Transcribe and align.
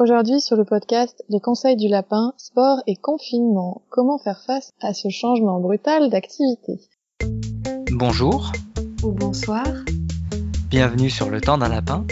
Aujourd'hui 0.00 0.40
sur 0.40 0.56
le 0.56 0.64
podcast 0.64 1.22
Les 1.28 1.38
conseils 1.38 1.76
du 1.76 1.86
lapin, 1.86 2.32
sport 2.36 2.82
et 2.88 2.96
confinement, 2.96 3.82
comment 3.90 4.18
faire 4.18 4.40
face 4.44 4.72
à 4.82 4.92
ce 4.92 5.08
changement 5.08 5.60
brutal 5.60 6.10
d'activité? 6.10 6.80
Bonjour 7.92 8.50
ou 9.04 9.12
bonsoir. 9.12 9.64
Bienvenue 10.68 11.10
sur 11.10 11.30
Le 11.30 11.40
temps 11.40 11.58
d'un 11.58 11.68
lapin, 11.68 12.04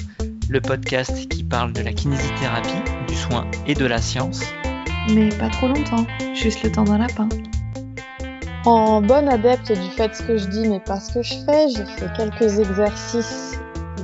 le 0.49 0.61
podcast 0.61 1.29
qui 1.29 1.43
parle 1.43 1.73
de 1.73 1.81
la 1.81 1.93
kinésithérapie, 1.93 3.09
du 3.09 3.17
soin 3.17 3.51
et 3.67 3.75
de 3.75 3.85
la 3.85 3.99
science. 3.99 4.43
Mais 5.13 5.31
pas 5.31 5.51
trop 5.51 5.67
longtemps, 5.67 6.07
juste 6.35 6.63
le 6.63 6.71
temps 6.71 6.85
d'un 6.85 6.99
lapin. 6.99 7.29
En 8.65 9.03
bonne 9.03 9.29
adepte 9.29 9.73
du 9.73 9.91
fait 9.91 10.15
ce 10.15 10.23
que 10.23 10.37
je 10.37 10.47
dis 10.47 10.69
mais 10.69 10.79
pas 10.79 11.01
ce 11.01 11.15
que 11.15 11.23
je 11.23 11.35
fais, 11.45 11.69
j'ai 11.69 11.85
fait 11.85 12.13
quelques 12.17 12.61
exercices 12.61 13.52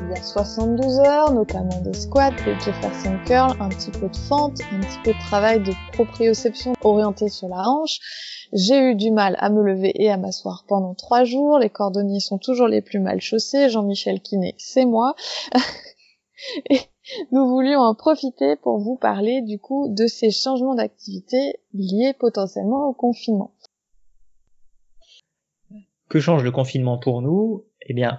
il 0.09 0.17
y 0.17 0.19
a 0.19 0.23
72 0.23 1.01
heures, 1.01 1.33
notamment 1.33 1.81
des 1.83 1.93
squats, 1.93 2.31
des 2.31 2.59
Jefferson 2.61 3.19
curl, 3.27 3.55
un 3.61 3.69
petit 3.69 3.91
peu 3.91 4.09
de 4.09 4.17
fente, 4.17 4.59
un 4.73 4.81
petit 4.81 4.99
peu 5.05 5.13
de 5.13 5.19
travail 5.19 5.63
de 5.63 5.73
proprioception 5.93 6.73
orienté 6.83 7.29
sur 7.29 7.49
la 7.49 7.69
hanche. 7.69 7.99
J'ai 8.55 8.79
eu 8.79 8.95
du 8.95 9.11
mal 9.11 9.37
à 9.39 9.51
me 9.51 9.63
lever 9.63 9.93
et 9.95 10.11
à 10.11 10.17
m'asseoir 10.17 10.65
pendant 10.67 10.95
trois 10.95 11.25
jours. 11.25 11.59
Les 11.59 11.69
cordonniers 11.69 12.21
sont 12.21 12.39
toujours 12.39 12.69
les 12.69 12.81
plus 12.81 13.01
mal 13.01 13.21
chaussés. 13.21 13.69
Jean-Michel 13.69 14.23
Kiné, 14.23 14.55
c'est 14.57 14.87
moi. 14.87 15.15
et 16.71 16.81
nous 17.31 17.47
voulions 17.47 17.81
en 17.81 17.95
profiter 17.95 18.57
pour 18.57 18.79
vous 18.79 18.97
parler 18.97 19.43
du 19.43 19.59
coup 19.59 19.89
de 19.91 20.07
ces 20.07 20.31
changements 20.31 20.75
d'activité 20.75 21.61
liés 21.75 22.15
potentiellement 22.19 22.89
au 22.89 22.95
confinement. 22.95 23.53
Que 26.09 26.19
change 26.19 26.43
le 26.43 26.51
confinement 26.51 26.97
pour 26.97 27.21
nous? 27.21 27.67
Eh 27.83 27.93
bien, 27.93 28.19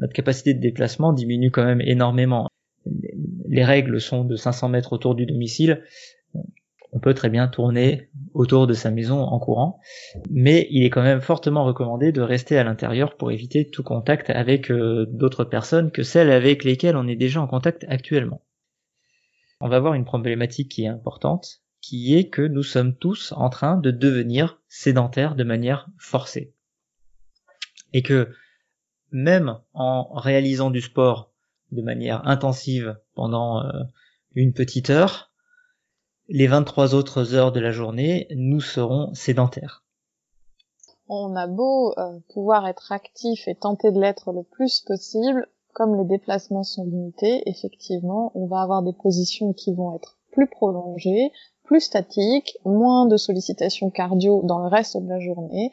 notre 0.00 0.12
capacité 0.12 0.54
de 0.54 0.60
déplacement 0.60 1.12
diminue 1.12 1.50
quand 1.50 1.64
même 1.64 1.80
énormément. 1.80 2.48
Les 3.48 3.64
règles 3.64 4.00
sont 4.00 4.24
de 4.24 4.36
500 4.36 4.68
mètres 4.68 4.92
autour 4.92 5.14
du 5.14 5.26
domicile. 5.26 5.82
On 6.92 7.00
peut 7.00 7.14
très 7.14 7.28
bien 7.28 7.48
tourner 7.48 8.08
autour 8.34 8.68
de 8.68 8.72
sa 8.72 8.90
maison 8.90 9.18
en 9.20 9.38
courant, 9.40 9.80
mais 10.30 10.68
il 10.70 10.84
est 10.84 10.90
quand 10.90 11.02
même 11.02 11.20
fortement 11.20 11.64
recommandé 11.64 12.12
de 12.12 12.20
rester 12.20 12.56
à 12.56 12.62
l'intérieur 12.62 13.16
pour 13.16 13.32
éviter 13.32 13.68
tout 13.68 13.82
contact 13.82 14.30
avec 14.30 14.70
euh, 14.70 15.06
d'autres 15.10 15.44
personnes 15.44 15.90
que 15.90 16.04
celles 16.04 16.30
avec 16.30 16.62
lesquelles 16.62 16.96
on 16.96 17.08
est 17.08 17.16
déjà 17.16 17.40
en 17.40 17.48
contact 17.48 17.84
actuellement. 17.88 18.42
On 19.60 19.68
va 19.68 19.80
voir 19.80 19.94
une 19.94 20.04
problématique 20.04 20.70
qui 20.70 20.84
est 20.84 20.88
importante, 20.88 21.62
qui 21.80 22.16
est 22.16 22.28
que 22.28 22.42
nous 22.42 22.62
sommes 22.62 22.94
tous 22.94 23.32
en 23.36 23.48
train 23.48 23.76
de 23.76 23.90
devenir 23.90 24.60
sédentaires 24.68 25.34
de 25.34 25.44
manière 25.44 25.88
forcée 25.98 26.54
et 27.92 28.02
que 28.02 28.28
même 29.14 29.58
en 29.72 30.12
réalisant 30.12 30.70
du 30.70 30.80
sport 30.80 31.30
de 31.70 31.82
manière 31.82 32.26
intensive 32.26 32.98
pendant 33.14 33.64
euh, 33.64 33.84
une 34.34 34.52
petite 34.52 34.90
heure, 34.90 35.30
les 36.28 36.48
23 36.48 36.94
autres 36.94 37.34
heures 37.34 37.52
de 37.52 37.60
la 37.60 37.70
journée, 37.70 38.26
nous 38.34 38.60
serons 38.60 39.14
sédentaires. 39.14 39.84
On 41.08 41.36
a 41.36 41.46
beau 41.46 41.92
euh, 41.96 42.18
pouvoir 42.32 42.66
être 42.66 42.90
actif 42.90 43.46
et 43.46 43.54
tenter 43.54 43.92
de 43.92 44.00
l'être 44.00 44.32
le 44.32 44.42
plus 44.42 44.80
possible, 44.80 45.46
comme 45.72 45.96
les 45.96 46.04
déplacements 46.04 46.64
sont 46.64 46.84
limités, 46.84 47.48
effectivement, 47.48 48.32
on 48.34 48.46
va 48.46 48.62
avoir 48.62 48.82
des 48.82 48.92
positions 48.92 49.52
qui 49.52 49.74
vont 49.74 49.94
être 49.94 50.18
plus 50.32 50.48
prolongées, 50.48 51.30
plus 51.62 51.80
statiques, 51.80 52.58
moins 52.64 53.06
de 53.06 53.16
sollicitations 53.16 53.90
cardio 53.90 54.42
dans 54.44 54.58
le 54.58 54.68
reste 54.68 54.96
de 54.96 55.08
la 55.08 55.20
journée, 55.20 55.70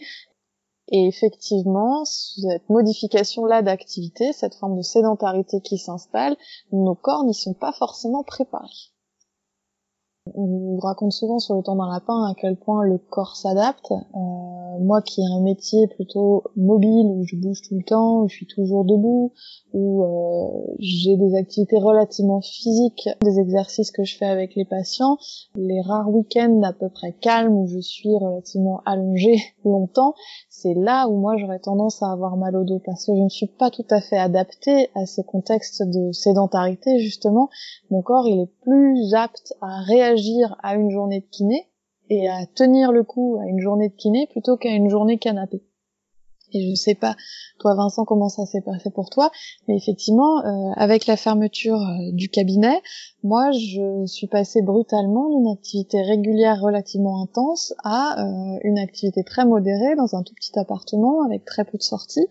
et 0.92 1.08
effectivement, 1.08 2.04
cette 2.06 2.70
modification-là 2.70 3.62
d'activité, 3.62 4.34
cette 4.34 4.56
forme 4.56 4.78
de 4.78 4.82
sédentarité 4.82 5.62
qui 5.62 5.78
s'installe, 5.78 6.36
nos 6.74 6.96
corps 6.96 7.24
n'y 7.24 7.34
sont 7.34 7.54
pas 7.54 7.72
forcément 7.72 8.24
préparés. 8.24 8.92
On 10.36 10.46
vous 10.46 10.80
raconte 10.80 11.14
souvent 11.14 11.40
sur 11.40 11.56
le 11.56 11.64
temps 11.64 11.76
d'un 11.76 11.92
lapin 11.92 12.26
à 12.26 12.36
quel 12.36 12.56
point 12.56 12.84
le 12.84 13.00
corps 13.00 13.36
s'adapte. 13.36 13.92
Euh, 13.92 14.80
moi 14.80 15.02
qui 15.02 15.22
ai 15.22 15.26
un 15.26 15.42
métier 15.42 15.88
plutôt 15.88 16.44
mobile 16.56 17.08
où 17.08 17.24
je 17.26 17.36
bouge 17.36 17.62
tout 17.68 17.76
le 17.76 17.84
temps, 17.84 18.22
où 18.22 18.28
je 18.28 18.36
suis 18.36 18.46
toujours 18.46 18.86
debout, 18.86 19.34
où 19.74 20.04
euh, 20.04 20.76
j'ai 20.80 21.18
des 21.18 21.36
activités 21.36 21.80
relativement 21.80 22.42
physiques, 22.42 23.10
des 23.24 23.40
exercices 23.40 23.92
que 23.92 24.04
je 24.04 24.16
fais 24.16 24.26
avec 24.26 24.56
les 24.56 24.66
patients, 24.66 25.18
les 25.56 25.82
rares 25.82 26.10
week-ends 26.10 26.62
à 26.64 26.74
peu 26.74 26.90
près 26.90 27.14
calmes 27.14 27.56
où 27.56 27.68
je 27.68 27.80
suis 27.80 28.16
relativement 28.16 28.82
allongée 28.86 29.38
longtemps, 29.66 30.14
c'est 30.62 30.74
là 30.76 31.08
où 31.08 31.18
moi 31.18 31.38
j'aurais 31.38 31.60
tendance 31.60 32.04
à 32.04 32.12
avoir 32.12 32.38
mal 32.38 32.56
au 32.56 32.64
dos 32.64 32.80
parce 32.86 33.06
que 33.06 33.16
je 33.16 33.22
ne 33.22 33.30
suis 33.30 33.48
pas 33.48 33.72
tout 33.72 33.86
à 33.90 34.00
fait 34.00 34.18
adaptée 34.18 34.90
à 34.94 35.06
ces 35.06 35.24
contextes 35.24 35.82
de 35.82 36.12
sédentarité 36.12 37.00
justement. 37.00 37.50
Mon 37.90 38.02
corps 38.02 38.28
il 38.28 38.42
est 38.42 38.52
plus 38.62 39.16
apte 39.16 39.54
à 39.62 39.82
réagir 39.82 40.56
à 40.62 40.76
une 40.76 40.92
journée 40.92 41.22
de 41.22 41.26
kiné 41.26 41.68
et 42.10 42.30
à 42.30 42.46
tenir 42.46 42.92
le 42.92 43.04
coup 43.04 43.40
à 43.42 43.48
une 43.48 43.60
journée 43.60 43.90
de 43.90 43.96
kiné 43.96 44.28
plutôt 44.28 44.56
qu'à 44.56 44.70
une 44.70 44.90
journée 44.90 45.18
canapé. 45.18 45.64
Et 46.54 46.70
je 46.70 46.76
sais 46.76 46.96
pas, 46.96 47.16
toi 47.60 47.76
Vincent, 47.76 48.04
comment 48.04 48.28
ça 48.28 48.46
s'est 48.46 48.62
passé 48.62 48.90
pour 48.90 49.10
toi, 49.10 49.32
mais 49.68 49.78
effectivement, 49.78 50.44
euh, 50.44 50.72
avec 50.76 51.06
la 51.06 51.16
fermeture 51.16 51.80
euh, 51.80 52.12
du 52.12 52.28
cabinet, 52.28 52.82
moi 53.24 53.52
je 53.52 54.06
suis 54.06 54.28
passée 54.28 54.62
brutalement 54.62 55.30
d'une 55.30 55.48
activité 55.48 56.02
régulière 56.02 56.60
relativement 56.60 57.22
intense 57.22 57.74
à 57.86 58.22
euh, 58.22 58.60
une 58.64 58.80
activité 58.80 59.24
très 59.24 59.46
modérée 59.46 59.96
dans 59.96 60.16
un 60.16 60.24
tout 60.24 60.34
petit 60.34 60.58
appartement 60.60 61.24
avec 61.24 61.46
très 61.46 61.64
peu 61.64 61.78
de 61.78 61.84
sorties. 61.84 62.28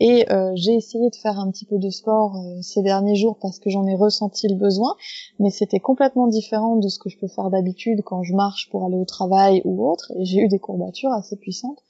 Et 0.00 0.26
j'ai 0.54 0.74
essayé 0.74 1.10
de 1.10 1.16
faire 1.16 1.38
un 1.38 1.50
petit 1.50 1.64
peu 1.64 1.78
de 1.78 1.90
sport 1.90 2.36
ces 2.62 2.82
derniers 2.82 3.16
jours 3.16 3.38
parce 3.40 3.58
que 3.58 3.70
j'en 3.70 3.86
ai 3.86 3.94
ressenti 3.94 4.48
le 4.48 4.54
besoin, 4.54 4.94
mais 5.38 5.50
c'était 5.50 5.80
complètement 5.80 6.26
différent 6.26 6.76
de 6.76 6.88
ce 6.88 6.98
que 6.98 7.08
je 7.08 7.18
peux 7.18 7.28
faire 7.28 7.50
d'habitude 7.50 8.02
quand 8.04 8.22
je 8.22 8.34
marche 8.34 8.68
pour 8.70 8.84
aller 8.84 8.96
au 8.96 9.04
travail 9.04 9.60
ou 9.64 9.88
autre, 9.90 10.12
et 10.16 10.24
j'ai 10.24 10.38
eu 10.38 10.48
des 10.48 10.58
courbatures 10.58 11.12
assez 11.12 11.36
puissantes 11.36 11.82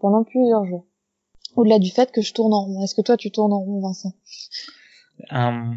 pendant 0.00 0.24
plusieurs 0.24 0.64
jours 0.64 0.84
au-delà 1.58 1.80
du 1.80 1.90
fait 1.90 2.12
que 2.12 2.22
je 2.22 2.32
tourne 2.32 2.54
en 2.54 2.64
rond. 2.64 2.84
Est-ce 2.84 2.94
que 2.94 3.00
toi 3.00 3.16
tu 3.16 3.32
tournes 3.32 3.52
en 3.52 3.58
rond, 3.58 3.80
Vincent? 3.80 4.14
Euh, 5.32 5.74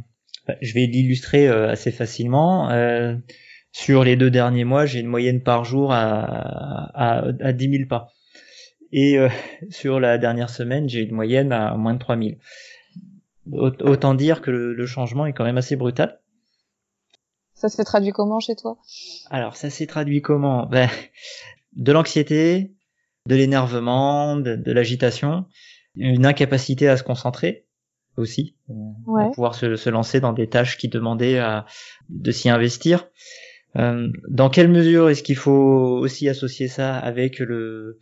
Je 0.61 0.73
vais 0.73 0.85
l'illustrer 0.85 1.47
euh, 1.47 1.69
assez 1.69 1.91
facilement. 1.91 2.69
Euh, 2.69 3.15
sur 3.71 4.03
les 4.03 4.15
deux 4.15 4.29
derniers 4.29 4.63
mois, 4.63 4.85
j'ai 4.85 4.99
une 4.99 5.07
moyenne 5.07 5.41
par 5.41 5.65
jour 5.65 5.91
à, 5.91 6.21
à, 6.93 7.25
à 7.39 7.51
10 7.51 7.71
000 7.71 7.83
pas. 7.89 8.11
Et 8.91 9.17
sur 9.71 9.99
la 9.99 10.19
dernière 10.19 10.51
semaine, 10.51 10.87
j'ai 10.87 11.01
une 11.01 11.15
moyenne 11.15 11.51
à 11.51 11.75
moins 11.77 11.95
de 11.95 11.99
3 11.99 12.15
000. 12.15 12.31
Autant 13.53 14.13
dire 14.13 14.41
que 14.41 14.51
le, 14.51 14.85
changement 14.85 15.25
est 15.25 15.33
quand 15.33 15.45
même 15.45 15.57
assez 15.57 15.75
brutal. 15.75 16.19
Ça 17.55 17.69
s'est 17.69 17.83
traduit 17.83 18.11
comment 18.11 18.39
chez 18.39 18.55
toi? 18.55 18.77
Alors, 19.31 19.55
ça 19.55 19.71
s'est 19.71 19.87
traduit 19.87 20.21
comment? 20.21 20.67
Ben, 20.67 20.89
De 21.75 21.93
l'anxiété, 21.93 22.75
de 23.27 23.35
l'énervement, 23.35 24.35
de 24.35 24.71
l'agitation, 24.71 25.45
une 25.95 26.25
incapacité 26.25 26.87
à 26.87 26.97
se 26.97 27.03
concentrer 27.03 27.65
aussi, 28.17 28.55
euh, 28.69 28.73
à 29.19 29.29
pouvoir 29.29 29.55
se, 29.55 29.89
lancer 29.89 30.19
dans 30.19 30.33
des 30.33 30.47
tâches 30.47 30.77
qui 30.77 30.87
demandaient 30.87 31.39
à, 31.39 31.65
de 32.09 32.31
s'y 32.31 32.49
investir. 32.49 33.07
Euh, 33.77 34.09
dans 34.27 34.49
quelle 34.49 34.67
mesure 34.67 35.09
est-ce 35.09 35.23
qu'il 35.23 35.37
faut 35.37 35.51
aussi 35.51 36.27
associer 36.27 36.67
ça 36.67 36.97
avec 36.97 37.39
le 37.39 37.99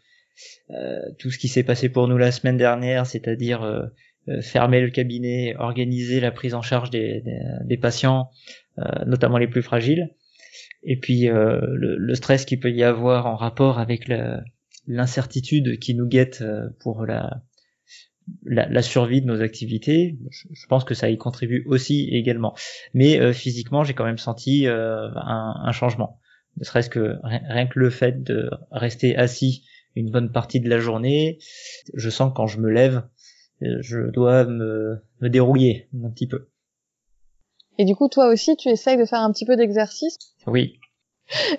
euh, 0.72 1.00
tout 1.20 1.30
ce 1.30 1.38
qui 1.38 1.48
s'est 1.48 1.64
passé 1.64 1.90
pour 1.90 2.08
nous 2.08 2.18
la 2.18 2.32
semaine 2.32 2.58
dernière, 2.58 3.06
c'est-à-dire 3.06 3.90
fermer 4.42 4.80
le 4.80 4.90
cabinet, 4.90 5.56
organiser 5.58 6.20
la 6.20 6.32
prise 6.32 6.54
en 6.54 6.62
charge 6.62 6.92
des, 6.92 7.24
des, 7.66 7.78
patients, 7.78 8.30
notamment 9.06 9.38
les 9.40 9.48
plus 9.48 9.64
fragiles, 9.64 10.12
et 10.84 10.98
puis 10.98 11.24
le, 11.24 11.98
le, 11.98 12.16
stress 12.16 12.46
qu'il 12.46 12.60
peut 12.60 12.72
y 12.72 12.84
avoir 12.84 13.26
en 13.26 13.36
rapport 13.36 13.80
avec 13.80 14.10
l'incertitude 14.88 15.80
qui 15.80 15.96
nous 15.96 16.08
guette 16.08 16.44
pour 16.80 17.06
la 17.08 17.42
la, 18.44 18.82
survie 18.82 19.22
de 19.22 19.28
nos 19.28 19.42
activités, 19.42 20.18
je, 20.30 20.66
pense 20.68 20.84
que 20.84 20.94
ça 20.94 21.10
y 21.10 21.18
contribue 21.18 21.66
aussi 21.68 22.10
également. 22.12 22.56
Mais 22.94 23.20
euh, 23.20 23.34
physiquement, 23.34 23.84
j'ai 23.84 23.94
quand 23.94 24.06
même 24.06 24.18
senti 24.18 24.68
euh, 24.68 25.10
un, 25.16 25.72
changement. 25.72 26.20
Ne 26.58 26.64
serait-ce 26.64 26.90
que 26.90 27.18
rien 27.24 27.68
que 27.68 27.80
le 27.80 27.90
fait 27.90 28.24
de 28.24 28.50
rester 28.72 29.16
assis 29.16 29.66
une 29.96 30.12
bonne 30.12 30.32
partie 30.32 30.60
de 30.60 30.70
la 30.70 30.80
journée, 30.80 31.40
je 31.94 32.10
sens 32.10 32.32
que 32.32 32.36
quand 32.36 32.48
je 32.48 32.60
me 32.60 32.70
lève, 32.70 33.04
euh, 33.64 33.78
je 33.82 34.10
dois 34.12 34.46
me, 34.46 35.02
me 35.22 35.30
dérouiller 35.30 35.90
un 36.04 36.10
petit 36.10 36.28
peu. 36.28 36.50
Et 37.78 37.86
du 37.86 37.96
coup, 37.96 38.10
toi 38.10 38.28
aussi, 38.28 38.58
tu 38.58 38.70
essayes 38.70 38.98
de 38.98 39.06
faire 39.06 39.22
un 39.22 39.32
petit 39.32 39.46
peu 39.46 39.56
d'exercice? 39.56 40.18
Oui. 40.48 40.80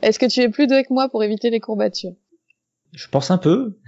Est-ce 0.03 0.19
que 0.19 0.27
tu 0.27 0.41
es 0.41 0.49
plus 0.49 0.67
doué 0.67 0.85
que 0.85 0.93
moi 0.93 1.09
pour 1.09 1.23
éviter 1.25 1.51
les 1.51 1.61
courbatures? 1.61 2.15
Je 2.93 3.09
pense 3.09 3.31
un 3.31 3.39
peu. 3.39 3.79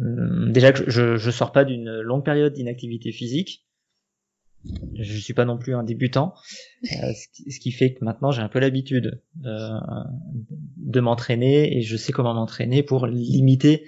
Euh, 0.00 0.50
déjà 0.50 0.72
que 0.72 0.90
je, 0.90 1.16
je 1.16 1.30
sors 1.30 1.52
pas 1.52 1.64
d'une 1.64 2.00
longue 2.00 2.24
période 2.24 2.52
d'inactivité 2.52 3.12
physique. 3.12 3.64
Je 4.98 5.18
suis 5.18 5.34
pas 5.34 5.44
non 5.44 5.58
plus 5.58 5.74
un 5.74 5.82
débutant, 5.84 6.34
euh, 6.84 7.12
ce, 7.50 7.60
qui, 7.60 7.70
fait 7.70 7.92
que 7.92 8.02
maintenant 8.02 8.30
j'ai 8.30 8.40
un 8.40 8.48
peu 8.48 8.58
l'habitude 8.58 9.20
euh, 9.44 9.68
de 10.78 11.00
m'entraîner 11.00 11.76
et 11.76 11.82
je 11.82 11.96
sais 11.98 12.12
comment 12.12 12.32
m'entraîner 12.32 12.82
pour 12.82 13.06
limiter 13.06 13.84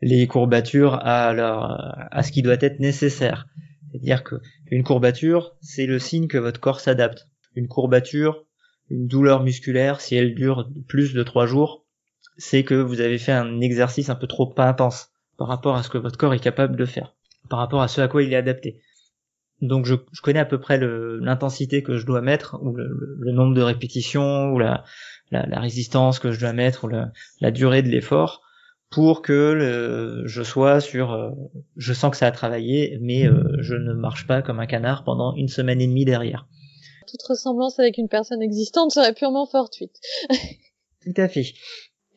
les 0.00 0.28
courbatures 0.28 0.94
à 1.02 1.32
leur 1.32 1.64
à 2.12 2.22
ce 2.22 2.30
qui 2.30 2.42
doit 2.42 2.56
être 2.60 2.78
nécessaire. 2.78 3.48
C'est-à-dire 3.90 4.22
que 4.22 4.36
une 4.70 4.84
courbature, 4.84 5.56
c'est 5.60 5.86
le 5.86 5.98
signe 5.98 6.28
que 6.28 6.38
votre 6.38 6.60
corps 6.60 6.80
s'adapte. 6.80 7.28
Une 7.56 7.66
courbature, 7.66 8.46
une 8.90 9.08
douleur 9.08 9.42
musculaire, 9.42 10.00
si 10.00 10.14
elle 10.14 10.34
dure 10.34 10.70
plus 10.86 11.14
de 11.14 11.22
trois 11.24 11.46
jours, 11.46 11.81
c'est 12.36 12.64
que 12.64 12.74
vous 12.74 13.00
avez 13.00 13.18
fait 13.18 13.32
un 13.32 13.60
exercice 13.60 14.10
un 14.10 14.14
peu 14.14 14.26
trop 14.26 14.52
intense 14.58 15.10
par 15.36 15.48
rapport 15.48 15.76
à 15.76 15.82
ce 15.82 15.88
que 15.88 15.98
votre 15.98 16.18
corps 16.18 16.34
est 16.34 16.42
capable 16.42 16.76
de 16.76 16.84
faire, 16.84 17.14
par 17.48 17.58
rapport 17.58 17.82
à 17.82 17.88
ce 17.88 18.00
à 18.00 18.08
quoi 18.08 18.22
il 18.22 18.32
est 18.32 18.36
adapté. 18.36 18.80
Donc 19.60 19.86
je, 19.86 19.94
connais 20.22 20.40
à 20.40 20.44
peu 20.44 20.58
près 20.58 20.78
l'intensité 20.78 21.82
que 21.82 21.96
je 21.96 22.04
dois 22.04 22.20
mettre, 22.20 22.58
ou 22.62 22.74
le, 22.74 23.32
nombre 23.32 23.54
de 23.54 23.62
répétitions, 23.62 24.50
ou 24.52 24.58
la, 24.58 24.84
résistance 25.30 26.18
que 26.18 26.32
je 26.32 26.40
dois 26.40 26.52
mettre, 26.52 26.84
ou 26.84 26.88
la, 26.88 27.50
durée 27.52 27.82
de 27.82 27.88
l'effort, 27.88 28.42
pour 28.90 29.22
que 29.22 30.22
je 30.26 30.42
sois 30.42 30.80
sur... 30.80 31.12
Euh, 31.12 31.30
je 31.76 31.92
sens 31.92 32.10
que 32.10 32.16
ça 32.16 32.26
a 32.26 32.30
travaillé, 32.32 32.98
mais 33.00 33.26
euh, 33.26 33.42
je 33.60 33.74
ne 33.74 33.94
marche 33.94 34.26
pas 34.26 34.42
comme 34.42 34.60
un 34.60 34.66
canard 34.66 35.04
pendant 35.04 35.34
une 35.34 35.48
semaine 35.48 35.80
et 35.80 35.86
demie 35.86 36.04
derrière. 36.04 36.46
Toute 37.08 37.22
ressemblance 37.22 37.78
avec 37.78 37.96
une 37.96 38.08
personne 38.08 38.42
existante 38.42 38.90
serait 38.90 39.14
purement 39.14 39.46
fortuite. 39.46 39.98
Tout 41.04 41.14
à 41.16 41.28
fait. 41.28 41.46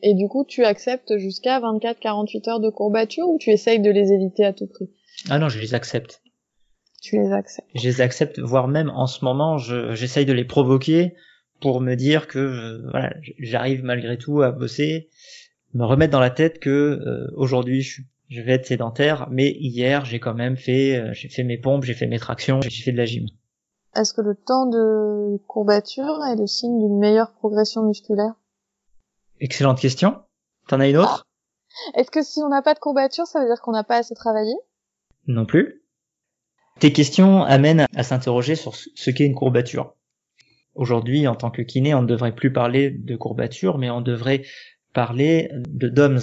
Et 0.02 0.14
du 0.14 0.28
coup, 0.28 0.46
tu 0.46 0.64
acceptes 0.64 1.18
jusqu'à 1.18 1.60
24-48 1.60 2.50
heures 2.50 2.60
de 2.60 2.70
courbature 2.70 3.28
ou 3.28 3.38
tu 3.38 3.50
essayes 3.50 3.80
de 3.80 3.92
les 3.92 4.12
éviter 4.12 4.46
à 4.46 4.54
tout 4.54 4.68
prix? 4.68 4.90
Ah 5.30 5.40
non, 5.40 5.50
je 5.50 5.60
les 5.60 5.74
accepte. 5.74 6.22
Tu 7.02 7.18
les 7.18 7.32
acceptes 7.32 7.70
Je 7.76 7.88
les 7.88 8.02
accepte, 8.02 8.40
voire 8.40 8.68
même 8.68 8.90
en 8.90 9.08
ce 9.08 9.24
moment, 9.24 9.58
j'essaye 9.58 10.26
de 10.26 10.34
les 10.34 10.46
provoquer 10.46 11.16
pour 11.62 11.82
me 11.82 11.96
dire 11.96 12.28
que 12.28 12.40
euh, 12.40 12.90
voilà, 12.92 13.14
j'arrive 13.40 13.84
malgré 13.84 14.18
tout 14.18 14.42
à 14.42 14.52
bosser, 14.52 15.10
me 15.74 15.86
remettre 15.86 16.12
dans 16.12 16.20
la 16.20 16.30
tête 16.30 16.60
que 16.60 16.70
euh, 16.70 17.32
aujourd'hui 17.36 17.82
je, 17.82 18.02
je, 18.30 18.42
vais 18.42 18.54
être 18.54 18.66
sédentaire, 18.66 19.28
mais 19.32 19.52
hier 19.52 20.04
j'ai 20.06 20.20
quand 20.20 20.34
même 20.34 20.58
fait, 20.58 20.98
euh, 20.98 21.14
j'ai 21.14 21.30
fait 21.30 21.44
mes 21.44 21.58
pompes, 21.58 21.84
j'ai 21.84 21.94
fait 21.94 22.08
mes 22.08 22.20
tractions, 22.20 22.60
j'ai 22.62 22.84
fait 22.84 22.92
de 22.92 22.98
la 22.98 23.06
gym. 23.06 23.28
Est-ce 23.96 24.14
que 24.14 24.22
le 24.22 24.36
temps 24.36 24.66
de 24.66 25.38
courbature 25.48 26.20
est 26.30 26.36
le 26.36 26.48
signe 26.48 26.78
d'une 26.80 27.00
meilleure 27.00 27.32
progression 27.32 27.84
musculaire? 27.84 28.34
Excellente 29.40 29.80
question. 29.80 30.22
T'en 30.68 30.80
as 30.80 30.90
une 30.90 30.98
autre? 30.98 31.28
Est-ce 31.96 32.10
que 32.10 32.24
si 32.24 32.40
on 32.42 32.50
n'a 32.50 32.62
pas 32.62 32.74
de 32.74 32.80
courbature, 32.80 33.28
ça 33.28 33.42
veut 33.42 33.48
dire 33.48 33.62
qu'on 33.62 33.74
n'a 33.74 33.84
pas 33.84 33.98
assez 33.98 34.16
travaillé? 34.16 34.54
Non 35.28 35.46
plus. 35.46 35.84
Tes 36.80 36.94
questions 36.94 37.44
amènent 37.44 37.86
à 37.96 38.04
s'interroger 38.04 38.56
sur 38.56 38.76
ce 38.76 39.10
qu'est 39.10 39.26
une 39.26 39.36
courbature. 39.36 39.96
Aujourd'hui, 40.74 41.28
en 41.28 41.36
tant 41.36 41.52
que 41.52 41.62
kiné, 41.62 41.94
on 41.94 42.02
ne 42.02 42.08
devrait 42.08 42.36
plus 42.36 42.52
parler 42.52 42.92
de 42.92 43.16
courbature, 43.16 43.78
mais 43.78 43.90
on 43.90 44.02
devrait 44.02 44.44
parler 44.94 45.50
de 45.68 45.88
DOMS, 45.88 46.20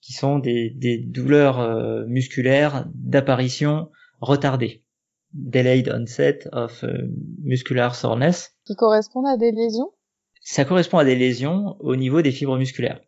qui 0.00 0.12
sont 0.12 0.38
des, 0.38 0.98
douleurs 1.06 1.60
euh, 1.60 2.04
musculaires 2.06 2.86
d'apparition 2.94 3.90
retardée. 4.20 4.82
Delayed 5.32 5.90
onset 5.90 6.40
of 6.52 6.84
euh, 6.84 7.08
muscular 7.42 7.94
soreness. 7.94 8.54
Qui 8.66 8.74
correspondent 8.74 9.28
à 9.28 9.36
des 9.36 9.52
lésions? 9.52 9.92
Ça 10.50 10.64
correspond 10.64 10.98
à 10.98 11.04
des 11.04 11.14
lésions 11.14 11.76
au 11.78 11.94
niveau 11.94 12.22
des 12.22 12.32
fibres 12.32 12.58
musculaires. 12.58 13.00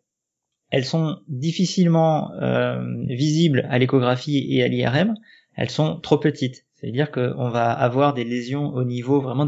Elles 0.69 0.85
sont 0.85 1.19
difficilement 1.27 2.31
euh, 2.35 2.81
visibles 3.09 3.67
à 3.69 3.79
l'échographie 3.79 4.47
et 4.49 4.63
à 4.63 4.69
l'IRM, 4.69 5.15
elles 5.53 5.69
sont 5.69 5.99
trop 5.99 6.17
petites. 6.17 6.65
C'est-à-dire 6.73 7.11
qu'on 7.11 7.49
va 7.49 7.69
avoir 7.69 8.13
des 8.13 8.23
lésions 8.23 8.73
au 8.73 8.85
niveau 8.85 9.19
vraiment 9.19 9.45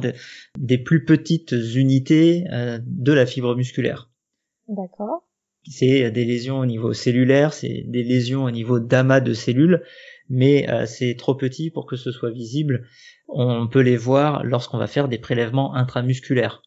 des 0.58 0.78
plus 0.78 1.06
petites 1.06 1.56
unités 1.74 2.44
euh, 2.52 2.80
de 2.86 3.14
la 3.14 3.26
fibre 3.26 3.56
musculaire. 3.56 4.10
D'accord. 4.68 5.24
C'est 5.64 6.12
des 6.12 6.26
lésions 6.26 6.60
au 6.60 6.66
niveau 6.66 6.92
cellulaire, 6.92 7.54
c'est 7.54 7.86
des 7.88 8.04
lésions 8.04 8.44
au 8.44 8.52
niveau 8.52 8.82
d'amas 8.82 9.22
de 9.22 9.34
cellules, 9.34 9.84
mais 10.28 10.70
euh, 10.70 10.86
c'est 10.86 11.16
trop 11.16 11.34
petit 11.34 11.72
pour 11.72 11.86
que 11.86 11.96
ce 11.96 12.12
soit 12.12 12.32
visible. 12.32 12.88
On 13.30 13.68
peut 13.68 13.80
les 13.80 13.98
voir 13.98 14.44
lorsqu'on 14.44 14.80
va 14.80 14.88
faire 14.88 15.08
des 15.08 15.18
prélèvements 15.18 15.76
intramusculaires 15.76 16.62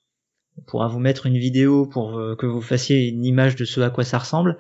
on 0.58 0.62
pourra 0.62 0.88
vous 0.88 0.98
mettre 0.98 1.26
une 1.26 1.38
vidéo 1.38 1.86
pour 1.86 2.18
euh, 2.18 2.36
que 2.36 2.46
vous 2.46 2.60
fassiez 2.60 3.08
une 3.08 3.24
image 3.24 3.56
de 3.56 3.64
ce 3.64 3.80
à 3.80 3.90
quoi 3.90 4.04
ça 4.04 4.18
ressemble. 4.18 4.58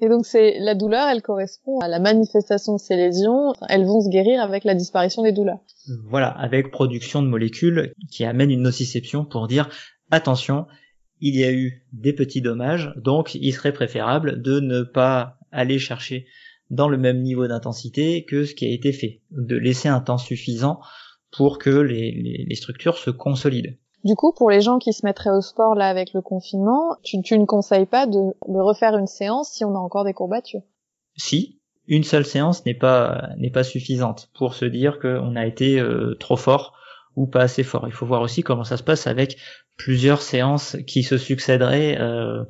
Et 0.00 0.08
donc 0.08 0.26
c'est 0.26 0.58
la 0.58 0.74
douleur, 0.74 1.08
elle 1.08 1.22
correspond 1.22 1.78
à 1.78 1.88
la 1.88 2.00
manifestation 2.00 2.74
de 2.74 2.80
ces 2.80 2.96
lésions. 2.96 3.52
Elles 3.68 3.84
vont 3.84 4.00
se 4.00 4.08
guérir 4.08 4.40
avec 4.40 4.64
la 4.64 4.74
disparition 4.74 5.22
des 5.22 5.32
douleurs. 5.32 5.60
Voilà, 6.08 6.28
avec 6.28 6.70
production 6.70 7.22
de 7.22 7.28
molécules 7.28 7.92
qui 8.10 8.24
amènent 8.24 8.50
une 8.50 8.62
nociception 8.62 9.24
pour 9.24 9.46
dire 9.46 9.68
attention, 10.10 10.66
il 11.20 11.36
y 11.36 11.44
a 11.44 11.52
eu 11.52 11.86
des 11.92 12.12
petits 12.12 12.40
dommages, 12.40 12.92
donc 12.96 13.36
il 13.36 13.52
serait 13.52 13.72
préférable 13.72 14.42
de 14.42 14.58
ne 14.58 14.82
pas 14.82 15.38
aller 15.52 15.78
chercher 15.78 16.26
dans 16.70 16.88
le 16.88 16.96
même 16.96 17.22
niveau 17.22 17.46
d'intensité 17.46 18.24
que 18.24 18.44
ce 18.44 18.54
qui 18.54 18.66
a 18.66 18.70
été 18.70 18.92
fait, 18.92 19.20
de 19.30 19.56
laisser 19.56 19.88
un 19.88 20.00
temps 20.00 20.18
suffisant 20.18 20.80
pour 21.30 21.58
que 21.58 21.70
les, 21.70 22.44
les 22.48 22.54
structures 22.56 22.98
se 22.98 23.10
consolident. 23.10 23.74
Du 24.04 24.16
coup, 24.16 24.32
pour 24.32 24.50
les 24.50 24.60
gens 24.60 24.78
qui 24.78 24.92
se 24.92 25.06
mettraient 25.06 25.30
au 25.30 25.40
sport 25.40 25.74
là 25.74 25.88
avec 25.88 26.12
le 26.12 26.22
confinement, 26.22 26.96
tu, 27.04 27.18
ne 27.18 27.44
conseilles 27.44 27.86
pas 27.86 28.06
de, 28.06 28.18
refaire 28.48 28.96
une 28.98 29.06
séance 29.06 29.50
si 29.52 29.64
on 29.64 29.74
a 29.76 29.78
encore 29.78 30.04
des 30.04 30.12
courbatures? 30.12 30.62
Si, 31.16 31.60
une 31.86 32.02
seule 32.02 32.24
séance 32.24 32.66
n'est 32.66 32.74
pas 32.74 33.30
n'est 33.36 33.50
pas 33.50 33.64
suffisante 33.64 34.30
pour 34.34 34.54
se 34.54 34.64
dire 34.64 34.98
qu'on 34.98 35.36
a 35.36 35.46
été 35.46 35.78
euh, 35.78 36.16
trop 36.18 36.36
fort 36.36 36.74
ou 37.14 37.26
pas 37.26 37.42
assez 37.42 37.62
fort. 37.62 37.86
Il 37.86 37.92
faut 37.92 38.06
voir 38.06 38.22
aussi 38.22 38.42
comment 38.42 38.64
ça 38.64 38.76
se 38.76 38.82
passe 38.82 39.06
avec 39.06 39.36
plusieurs 39.76 40.22
séances 40.22 40.76
qui 40.86 41.02
se 41.02 41.18
succéderaient 41.18 41.98
euh, 42.00 42.44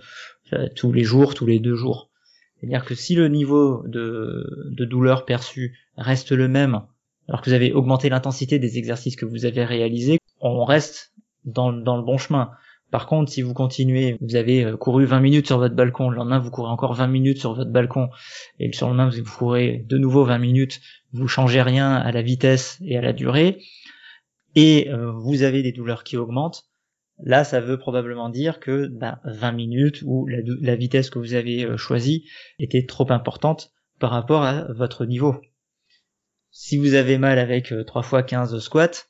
euh, 0.52 0.68
tous 0.74 0.92
les 0.92 1.04
jours, 1.04 1.34
tous 1.34 1.46
les 1.46 1.58
deux 1.58 1.74
jours. 1.74 2.10
C'est-à-dire 2.56 2.84
que 2.84 2.94
si 2.94 3.14
le 3.14 3.28
niveau 3.28 3.82
de, 3.86 4.46
de 4.70 4.84
douleur 4.84 5.24
perçu 5.24 5.76
reste 5.96 6.32
le 6.32 6.48
même, 6.48 6.82
alors 7.28 7.42
que 7.42 7.50
vous 7.50 7.54
avez 7.54 7.72
augmenté 7.72 8.08
l'intensité 8.08 8.58
des 8.58 8.78
exercices 8.78 9.16
que 9.16 9.26
vous 9.26 9.44
avez 9.44 9.64
réalisés, 9.64 10.18
on 10.40 10.64
reste 10.64 11.11
dans, 11.44 11.72
dans 11.72 11.96
le 11.96 12.02
bon 12.02 12.18
chemin. 12.18 12.50
Par 12.92 13.06
contre, 13.06 13.32
si 13.32 13.40
vous 13.40 13.54
continuez, 13.54 14.18
vous 14.20 14.36
avez 14.36 14.66
euh, 14.66 14.76
couru 14.76 15.06
20 15.06 15.20
minutes 15.20 15.46
sur 15.46 15.56
votre 15.56 15.74
balcon, 15.74 16.10
le 16.10 16.16
lendemain 16.16 16.38
vous 16.38 16.50
courez 16.50 16.70
encore 16.70 16.92
20 16.92 17.06
minutes 17.06 17.38
sur 17.38 17.54
votre 17.54 17.70
balcon, 17.70 18.10
et 18.60 18.68
le 18.68 18.80
lendemain 18.82 19.08
vous 19.08 19.36
courez 19.38 19.82
de 19.88 19.96
nouveau 19.96 20.24
20 20.26 20.36
minutes, 20.38 20.82
vous 21.12 21.26
changez 21.26 21.62
rien 21.62 21.94
à 21.94 22.12
la 22.12 22.20
vitesse 22.20 22.78
et 22.84 22.98
à 22.98 23.00
la 23.00 23.14
durée, 23.14 23.62
et 24.54 24.90
euh, 24.90 25.10
vous 25.10 25.42
avez 25.42 25.62
des 25.62 25.72
douleurs 25.72 26.04
qui 26.04 26.18
augmentent, 26.18 26.66
là 27.24 27.44
ça 27.44 27.60
veut 27.60 27.78
probablement 27.78 28.28
dire 28.28 28.60
que 28.60 28.90
20 29.00 29.18
ben, 29.24 29.52
minutes 29.52 30.02
ou 30.04 30.26
la, 30.26 30.38
la, 30.60 30.76
vitesse 30.76 31.08
que 31.08 31.18
vous 31.18 31.32
avez 31.32 31.64
euh, 31.64 31.78
choisie 31.78 32.28
était 32.58 32.84
trop 32.84 33.10
importante 33.10 33.72
par 34.00 34.10
rapport 34.10 34.42
à 34.42 34.70
votre 34.74 35.06
niveau. 35.06 35.40
Si 36.50 36.76
vous 36.76 36.92
avez 36.92 37.16
mal 37.16 37.38
avec 37.38 37.72
3 37.86 38.02
fois 38.02 38.22
15 38.22 38.58
squats, 38.58 39.06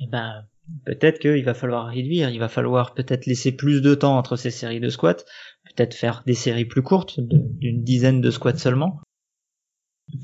eh 0.00 0.06
ben 0.06 0.44
peut-être 0.84 1.18
qu'il 1.18 1.44
va 1.44 1.54
falloir 1.54 1.86
réduire, 1.86 2.30
il 2.30 2.38
va 2.38 2.48
falloir 2.48 2.94
peut-être 2.94 3.26
laisser 3.26 3.52
plus 3.52 3.80
de 3.80 3.94
temps 3.94 4.16
entre 4.16 4.36
ces 4.36 4.50
séries 4.50 4.80
de 4.80 4.88
squats, 4.88 5.24
peut-être 5.64 5.94
faire 5.94 6.22
des 6.26 6.34
séries 6.34 6.64
plus 6.64 6.82
courtes, 6.82 7.20
d'une 7.20 7.82
dizaine 7.82 8.20
de 8.20 8.30
squats 8.30 8.56
seulement, 8.56 9.00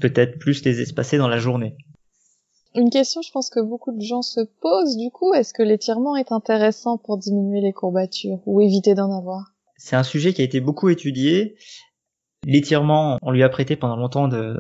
peut-être 0.00 0.38
plus 0.38 0.64
les 0.64 0.80
espacer 0.80 1.18
dans 1.18 1.28
la 1.28 1.38
journée. 1.38 1.76
Une 2.76 2.90
question, 2.90 3.22
je 3.22 3.30
pense 3.30 3.50
que 3.50 3.60
beaucoup 3.60 3.92
de 3.96 4.02
gens 4.02 4.22
se 4.22 4.40
posent, 4.60 4.96
du 4.96 5.10
coup, 5.10 5.32
est-ce 5.32 5.54
que 5.54 5.62
l'étirement 5.62 6.16
est 6.16 6.32
intéressant 6.32 6.98
pour 6.98 7.18
diminuer 7.18 7.60
les 7.60 7.72
courbatures 7.72 8.40
ou 8.46 8.60
éviter 8.60 8.94
d'en 8.94 9.16
avoir? 9.16 9.54
C'est 9.76 9.94
un 9.94 10.02
sujet 10.02 10.32
qui 10.32 10.40
a 10.40 10.44
été 10.44 10.60
beaucoup 10.60 10.88
étudié. 10.88 11.56
L'étirement, 12.44 13.18
on 13.22 13.30
lui 13.30 13.44
a 13.44 13.48
prêté 13.48 13.76
pendant 13.76 13.96
longtemps 13.96 14.26
de 14.26 14.56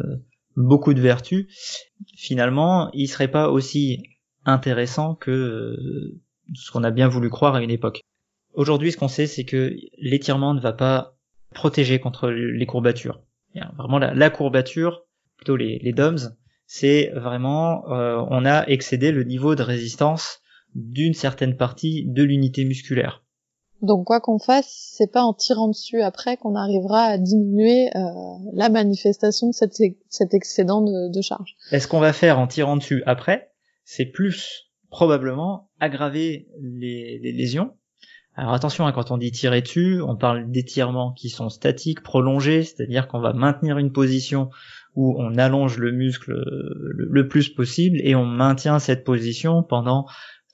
beaucoup 0.56 0.94
de 0.94 1.00
vertus. 1.00 1.46
Finalement, 2.16 2.88
il 2.92 3.08
serait 3.08 3.30
pas 3.30 3.50
aussi 3.50 4.02
intéressant 4.44 5.14
que 5.14 5.30
euh, 5.30 6.20
ce 6.54 6.70
qu'on 6.70 6.84
a 6.84 6.90
bien 6.90 7.08
voulu 7.08 7.30
croire 7.30 7.54
à 7.54 7.62
une 7.62 7.70
époque. 7.70 8.00
Aujourd'hui, 8.54 8.92
ce 8.92 8.96
qu'on 8.96 9.08
sait, 9.08 9.26
c'est 9.26 9.44
que 9.44 9.74
l'étirement 9.98 10.54
ne 10.54 10.60
va 10.60 10.72
pas 10.72 11.16
protéger 11.54 11.98
contre 11.98 12.28
les 12.28 12.66
courbatures. 12.66 13.20
Vraiment, 13.78 13.98
la, 13.98 14.30
courbature, 14.30 15.04
plutôt 15.36 15.56
les, 15.56 15.78
les 15.78 15.92
DOMS, 15.92 16.18
c'est 16.66 17.10
vraiment, 17.14 17.88
euh, 17.90 18.24
on 18.30 18.44
a 18.44 18.66
excédé 18.66 19.12
le 19.12 19.24
niveau 19.24 19.54
de 19.54 19.62
résistance 19.62 20.40
d'une 20.74 21.14
certaine 21.14 21.56
partie 21.56 22.04
de 22.06 22.22
l'unité 22.22 22.64
musculaire. 22.64 23.22
Donc 23.82 24.06
quoi 24.06 24.20
qu'on 24.20 24.38
fasse, 24.38 24.94
c'est 24.96 25.12
pas 25.12 25.22
en 25.22 25.34
tirant 25.34 25.68
dessus 25.68 26.00
après 26.00 26.36
qu'on 26.36 26.54
arrivera 26.54 27.02
à 27.02 27.18
diminuer 27.18 27.90
euh, 27.94 28.00
la 28.54 28.70
manifestation 28.70 29.48
de 29.48 29.52
cet, 29.52 29.74
cet 30.08 30.34
excédent 30.34 30.80
de, 30.80 31.12
de 31.12 31.20
charge. 31.20 31.54
Est-ce 31.70 31.86
qu'on 31.86 32.00
va 32.00 32.12
faire 32.12 32.38
en 32.38 32.46
tirant 32.46 32.76
dessus 32.76 33.02
après? 33.06 33.53
C'est 33.84 34.06
plus 34.06 34.70
probablement 34.90 35.70
aggraver 35.80 36.48
les, 36.60 37.18
lésions. 37.18 37.76
Alors 38.36 38.52
attention, 38.52 38.86
hein, 38.86 38.92
quand 38.92 39.10
on 39.10 39.18
dit 39.18 39.30
tirer 39.30 39.60
dessus, 39.60 40.00
on 40.02 40.16
parle 40.16 40.50
d'étirements 40.50 41.12
qui 41.12 41.28
sont 41.28 41.48
statiques, 41.48 42.02
prolongés, 42.02 42.64
c'est-à-dire 42.64 43.06
qu'on 43.06 43.20
va 43.20 43.32
maintenir 43.32 43.78
une 43.78 43.92
position 43.92 44.50
où 44.94 45.16
on 45.18 45.36
allonge 45.36 45.78
le 45.78 45.92
muscle 45.92 46.32
le, 46.32 47.28
plus 47.28 47.48
possible 47.48 48.00
et 48.02 48.14
on 48.14 48.24
maintient 48.24 48.78
cette 48.78 49.04
position 49.04 49.62
pendant 49.62 50.06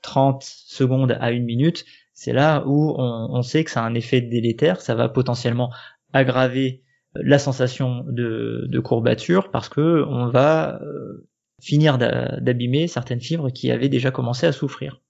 30 0.02 0.42
secondes 0.42 1.16
à 1.20 1.30
une 1.32 1.44
minute. 1.44 1.84
C'est 2.14 2.32
là 2.32 2.64
où 2.66 2.94
on, 2.98 3.42
sait 3.42 3.64
que 3.64 3.70
ça 3.70 3.82
a 3.82 3.86
un 3.86 3.94
effet 3.94 4.20
délétère, 4.20 4.80
ça 4.80 4.94
va 4.94 5.08
potentiellement 5.08 5.70
aggraver 6.12 6.82
la 7.14 7.38
sensation 7.38 8.04
de, 8.08 8.66
de 8.68 8.80
courbature 8.80 9.50
parce 9.50 9.68
que 9.68 10.04
on 10.06 10.28
va 10.28 10.80
euh, 10.82 11.28
finir 11.60 11.98
d'abîmer 11.98 12.88
certaines 12.88 13.20
fibres 13.20 13.50
qui 13.50 13.70
avaient 13.70 13.88
déjà 13.88 14.10
commencé 14.10 14.46
à 14.46 14.52
souffrir. 14.52 15.00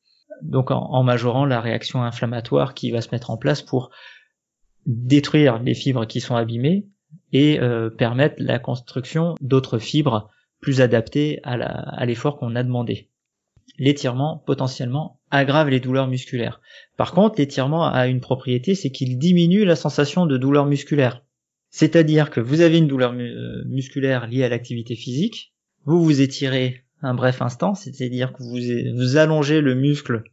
donc 0.42 0.70
en, 0.70 1.02
majorant 1.02 1.44
la 1.44 1.60
réaction 1.60 2.02
inflammatoire 2.02 2.74
qui 2.74 2.90
va 2.90 3.00
se 3.00 3.10
mettre 3.12 3.30
en 3.30 3.36
place 3.36 3.62
pour 3.62 3.90
détruire 4.86 5.62
les 5.62 5.74
fibres 5.74 6.06
qui 6.06 6.20
sont 6.20 6.34
abîmées 6.34 6.86
et 7.32 7.60
euh, 7.60 7.90
permettre 7.90 8.36
la 8.38 8.58
construction 8.58 9.34
d'autres 9.40 9.78
fibres 9.78 10.30
plus 10.60 10.80
adaptées 10.80 11.40
à 11.42 12.04
l'effort 12.04 12.38
qu'on 12.38 12.56
a 12.56 12.62
demandé. 12.62 13.08
L'étirement 13.78 14.42
potentiellement 14.46 15.20
aggrave 15.30 15.68
les 15.70 15.80
douleurs 15.80 16.08
musculaires. 16.08 16.60
Par 16.96 17.12
contre, 17.12 17.38
l'étirement 17.38 17.86
a 17.86 18.08
une 18.08 18.20
propriété, 18.20 18.74
c'est 18.74 18.90
qu'il 18.90 19.18
diminue 19.18 19.64
la 19.64 19.76
sensation 19.76 20.26
de 20.26 20.36
douleur 20.36 20.66
musculaire. 20.66 21.22
C'est-à-dire 21.70 22.30
que 22.30 22.40
vous 22.40 22.60
avez 22.60 22.78
une 22.78 22.88
douleur 22.88 23.12
euh, 23.14 23.62
musculaire 23.66 24.26
liée 24.26 24.44
à 24.44 24.48
l'activité 24.48 24.96
physique, 24.96 25.54
vous 25.84 26.02
vous 26.02 26.20
étirez 26.20 26.84
un 27.02 27.14
bref 27.14 27.40
instant, 27.42 27.74
c'est-à-dire 27.74 28.32
que 28.32 28.42
vous, 28.42 28.96
vous 28.96 29.16
allongez 29.16 29.60
le 29.60 29.74
muscle 29.74 30.24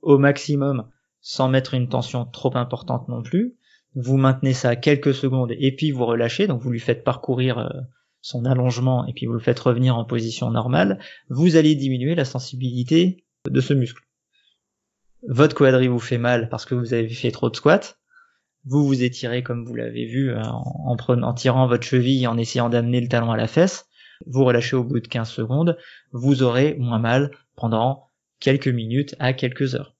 au 0.00 0.18
maximum 0.18 0.88
sans 1.20 1.48
mettre 1.48 1.74
une 1.74 1.88
tension 1.88 2.24
trop 2.24 2.56
importante 2.56 3.08
non 3.08 3.22
plus. 3.22 3.56
Vous 3.94 4.16
maintenez 4.16 4.52
ça 4.52 4.76
quelques 4.76 5.14
secondes 5.14 5.52
et 5.56 5.74
puis 5.74 5.90
vous 5.90 6.04
relâchez, 6.04 6.46
donc 6.46 6.60
vous 6.62 6.70
lui 6.70 6.80
faites 6.80 7.04
parcourir 7.04 7.58
euh, 7.58 7.68
son 8.20 8.44
allongement 8.44 9.06
et 9.06 9.12
puis 9.12 9.26
vous 9.26 9.34
le 9.34 9.38
faites 9.38 9.60
revenir 9.60 9.96
en 9.96 10.04
position 10.04 10.50
normale. 10.50 10.98
Vous 11.28 11.56
allez 11.56 11.74
diminuer 11.74 12.14
la 12.14 12.24
sensibilité 12.24 13.24
de 13.48 13.60
ce 13.60 13.74
muscle. 13.74 14.02
Votre 15.28 15.54
quadri 15.54 15.88
vous 15.88 16.00
fait 16.00 16.18
mal 16.18 16.48
parce 16.48 16.64
que 16.64 16.74
vous 16.74 16.92
avez 16.92 17.08
fait 17.08 17.30
trop 17.30 17.50
de 17.50 17.56
squats. 17.56 17.96
Vous 18.66 18.86
vous 18.86 19.02
étirez 19.02 19.42
comme 19.42 19.64
vous 19.64 19.74
l'avez 19.74 20.06
vu 20.06 20.30
euh, 20.30 20.42
en, 20.42 20.96
en 20.98 21.34
tirant 21.34 21.66
votre 21.66 21.84
cheville 21.84 22.26
en 22.26 22.38
essayant 22.38 22.70
d'amener 22.70 23.00
le 23.00 23.08
talon 23.08 23.30
à 23.30 23.36
la 23.36 23.46
fesse 23.46 23.86
vous 24.26 24.44
relâchez 24.44 24.76
au 24.76 24.84
bout 24.84 25.00
de 25.00 25.08
15 25.08 25.28
secondes, 25.28 25.76
vous 26.12 26.42
aurez 26.42 26.74
moins 26.78 26.98
mal 26.98 27.30
pendant 27.56 28.10
quelques 28.40 28.68
minutes 28.68 29.14
à 29.18 29.32
quelques 29.32 29.74
heures. 29.74 29.94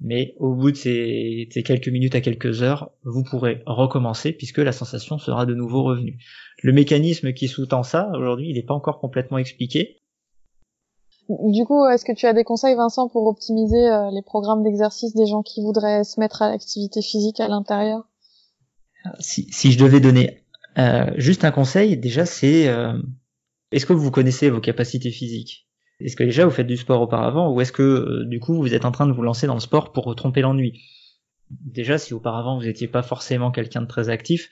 Mais 0.00 0.34
au 0.38 0.54
bout 0.54 0.70
de 0.70 0.76
ces, 0.76 1.48
quelques 1.64 1.88
minutes 1.88 2.14
à 2.14 2.22
quelques 2.22 2.62
heures, 2.62 2.90
vous 3.04 3.22
pourrez 3.22 3.62
recommencer 3.66 4.32
puisque 4.32 4.58
la 4.58 4.72
sensation 4.72 5.18
sera 5.18 5.44
de 5.44 5.54
nouveau 5.54 5.82
revenue. 5.82 6.18
Le 6.62 6.72
mécanisme 6.72 7.34
qui 7.34 7.48
sous-tend 7.48 7.82
ça, 7.82 8.10
aujourd'hui, 8.14 8.48
il 8.48 8.54
n'est 8.54 8.62
pas 8.62 8.74
encore 8.74 8.98
complètement 8.98 9.36
expliqué. 9.36 9.98
Du 11.28 11.64
coup, 11.64 11.86
est-ce 11.86 12.04
que 12.04 12.12
tu 12.12 12.26
as 12.26 12.32
des 12.32 12.44
conseils, 12.44 12.74
Vincent, 12.74 13.08
pour 13.08 13.26
optimiser 13.26 13.88
euh, 13.88 14.10
les 14.10 14.22
programmes 14.22 14.64
d'exercice 14.64 15.14
des 15.14 15.26
gens 15.26 15.42
qui 15.42 15.60
voudraient 15.60 16.02
se 16.02 16.18
mettre 16.18 16.42
à 16.42 16.50
l'activité 16.50 17.02
physique 17.02 17.38
à 17.38 17.46
l'intérieur? 17.46 18.08
Si, 19.20 19.70
je 19.70 19.78
devais 19.78 20.00
donner 20.00 20.42
euh, 20.78 21.10
juste 21.16 21.44
un 21.44 21.50
conseil, 21.50 21.96
déjà, 21.96 22.26
c'est 22.26 22.68
euh, 22.68 22.94
est-ce 23.72 23.86
que 23.86 23.92
vous 23.92 24.10
connaissez 24.10 24.50
vos 24.50 24.60
capacités 24.60 25.10
physiques? 25.10 25.66
Est-ce 26.00 26.16
que 26.16 26.24
déjà 26.24 26.44
vous 26.44 26.50
faites 26.50 26.66
du 26.66 26.76
sport 26.76 27.00
auparavant 27.02 27.52
ou 27.52 27.60
est-ce 27.60 27.72
que 27.72 27.82
euh, 27.82 28.24
du 28.24 28.40
coup 28.40 28.54
vous 28.54 28.74
êtes 28.74 28.84
en 28.84 28.92
train 28.92 29.06
de 29.06 29.12
vous 29.12 29.22
lancer 29.22 29.46
dans 29.46 29.54
le 29.54 29.60
sport 29.60 29.92
pour 29.92 30.14
tromper 30.16 30.40
l'ennui? 30.40 30.82
Déjà, 31.50 31.98
si 31.98 32.14
auparavant 32.14 32.58
vous 32.58 32.64
n'étiez 32.64 32.88
pas 32.88 33.02
forcément 33.02 33.50
quelqu'un 33.50 33.82
de 33.82 33.86
très 33.86 34.08
actif, 34.08 34.48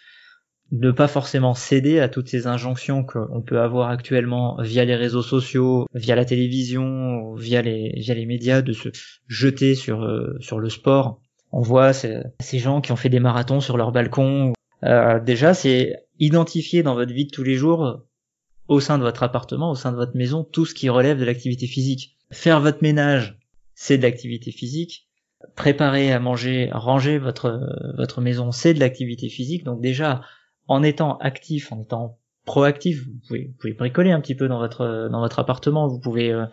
ne 0.71 0.91
pas 0.91 1.09
forcément 1.09 1.55
céder 1.55 2.01
à 2.01 2.09
toutes 2.09 2.29
ces 2.29 2.47
injonctions 2.47 3.05
qu'on 3.05 3.41
peut 3.41 3.61
avoir 3.61 3.89
actuellement 3.89 4.57
via 4.61 4.85
les 4.85 4.97
réseaux 4.97 5.23
sociaux, 5.23 5.87
via 5.95 6.15
la 6.15 6.25
télévision, 6.25 7.35
via 7.35 7.63
les, 7.63 8.27
médias, 8.27 8.61
de 8.61 8.73
se 8.73 8.91
jeter 9.29 9.75
sur, 9.75 10.03
euh, 10.03 10.39
le 10.57 10.69
sport. 10.69 11.23
On 11.53 11.63
voit 11.63 11.95
ces, 11.95 12.23
gens 12.59 12.83
qui 12.83 12.93
ont 12.93 12.97
fait 12.97 13.09
des 13.09 13.21
marathons 13.21 13.61
sur 13.61 13.79
leur 13.79 13.93
balcon. 13.93 14.53
Euh, 14.85 15.21
déjà, 15.21 15.55
c'est 15.55 15.97
identifier 16.19 16.83
dans 16.83 16.95
votre 16.95 17.13
vie 17.13 17.25
de 17.25 17.31
tous 17.31 17.45
les 17.45 17.55
jours 17.55 18.03
au 18.69 18.81
sein 18.81 18.99
de 18.99 19.03
votre 19.03 19.23
appartement, 19.23 19.71
au 19.71 19.75
sein 19.75 19.91
de 19.91 19.97
votre 19.97 20.17
maison, 20.17 20.45
tout 20.45 20.67
ce 20.67 20.75
qui 20.75 20.89
relève 20.89 21.19
de 21.19 21.25
l'activité 21.25 21.67
physique. 21.67 22.17
Faire 22.31 22.61
votre 22.61 22.83
ménage, 22.83 23.39
c'est 23.75 23.99
de 23.99 24.03
l'activité 24.03 24.53
physique. 24.53 25.09
Préparer 25.57 26.13
à 26.13 26.21
manger, 26.21 26.69
ranger 26.73 27.19
votre 27.19 27.61
votre 27.97 28.21
maison, 28.21 28.53
c'est 28.53 28.75
de 28.75 28.81
l'activité 28.81 29.29
physique. 29.29 29.65
Donc 29.65 29.81
déjà, 29.81 30.21
en 30.67 30.83
étant 30.83 31.17
actif, 31.19 31.73
en 31.73 31.83
étant 31.83 32.19
proactif, 32.45 33.05
vous 33.05 33.49
pouvez, 33.57 33.73
bricoler 33.75 34.11
un 34.11 34.21
petit 34.21 34.35
peu 34.35 34.49
dans 34.49 34.59
votre 34.59 35.09
dans 35.11 35.21
votre 35.21 35.39
appartement, 35.39 35.87
vous 35.87 36.01
pouvez 36.01 36.33
euh, 36.33 36.45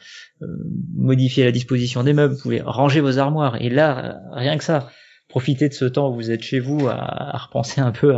euh, 0.41 0.47
modifier 0.93 1.43
la 1.43 1.51
disposition 1.51 2.03
des 2.03 2.13
meubles, 2.13 2.35
vous 2.35 2.41
pouvez 2.41 2.61
ranger 2.61 3.01
vos 3.01 3.17
armoires. 3.17 3.61
Et 3.61 3.69
là, 3.69 4.19
rien 4.31 4.57
que 4.57 4.63
ça, 4.63 4.89
profitez 5.27 5.67
de 5.67 5.73
ce 5.73 5.85
temps 5.85 6.11
où 6.11 6.15
vous 6.15 6.31
êtes 6.31 6.43
chez 6.43 6.59
vous 6.59 6.87
à, 6.87 7.37
repenser 7.37 7.81
un 7.81 7.91
peu 7.91 8.15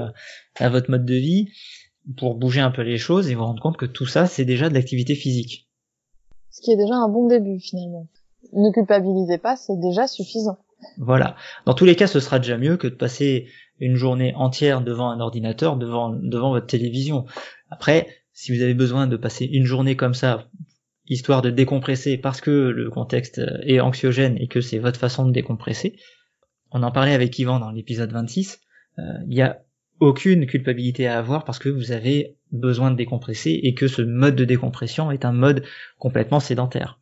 à 0.59 0.69
votre 0.69 0.91
mode 0.91 1.05
de 1.05 1.15
vie 1.15 1.49
pour 2.15 2.35
bouger 2.35 2.61
un 2.61 2.71
peu 2.71 2.83
les 2.83 2.97
choses 2.97 3.29
et 3.29 3.35
vous 3.35 3.43
rendre 3.43 3.61
compte 3.61 3.77
que 3.77 3.85
tout 3.85 4.05
ça, 4.05 4.27
c'est 4.27 4.45
déjà 4.45 4.69
de 4.69 4.73
l'activité 4.73 5.15
physique. 5.15 5.67
Ce 6.51 6.61
qui 6.61 6.71
est 6.71 6.77
déjà 6.77 6.95
un 6.95 7.09
bon 7.09 7.27
début 7.27 7.59
finalement. 7.59 8.07
Ne 8.53 8.71
culpabilisez 8.71 9.37
pas, 9.37 9.55
c'est 9.55 9.79
déjà 9.79 10.07
suffisant. 10.07 10.57
Voilà. 10.97 11.35
Dans 11.65 11.73
tous 11.73 11.85
les 11.85 11.95
cas, 11.95 12.07
ce 12.07 12.19
sera 12.19 12.39
déjà 12.39 12.57
mieux 12.57 12.77
que 12.77 12.87
de 12.87 12.95
passer 12.95 13.47
une 13.79 13.95
journée 13.95 14.33
entière 14.35 14.81
devant 14.81 15.09
un 15.09 15.19
ordinateur, 15.19 15.75
devant, 15.75 16.09
devant 16.09 16.51
votre 16.51 16.67
télévision. 16.67 17.25
Après, 17.69 18.07
si 18.33 18.55
vous 18.55 18.61
avez 18.61 18.73
besoin 18.73 19.07
de 19.07 19.17
passer 19.17 19.45
une 19.45 19.65
journée 19.65 19.95
comme 19.95 20.13
ça, 20.13 20.47
histoire 21.07 21.41
de 21.41 21.49
décompresser 21.49 22.17
parce 22.17 22.41
que 22.41 22.51
le 22.51 22.89
contexte 22.89 23.41
est 23.63 23.79
anxiogène 23.79 24.37
et 24.37 24.47
que 24.47 24.61
c'est 24.61 24.79
votre 24.79 24.99
façon 24.99 25.25
de 25.25 25.31
décompresser, 25.31 25.97
on 26.71 26.83
en 26.83 26.91
parlait 26.91 27.13
avec 27.13 27.37
Yvan 27.39 27.59
dans 27.59 27.71
l'épisode 27.71 28.11
26, 28.11 28.59
euh, 28.99 29.01
il 29.27 29.35
y 29.35 29.41
a 29.41 29.61
aucune 29.99 30.45
culpabilité 30.45 31.07
à 31.07 31.17
avoir 31.17 31.43
parce 31.43 31.59
que 31.59 31.69
vous 31.69 31.91
avez 31.91 32.37
besoin 32.51 32.91
de 32.91 32.95
décompresser 32.95 33.59
et 33.63 33.73
que 33.73 33.87
ce 33.87 34.01
mode 34.01 34.35
de 34.35 34.45
décompression 34.45 35.11
est 35.11 35.25
un 35.25 35.33
mode 35.33 35.63
complètement 35.99 36.39
sédentaire. 36.39 36.99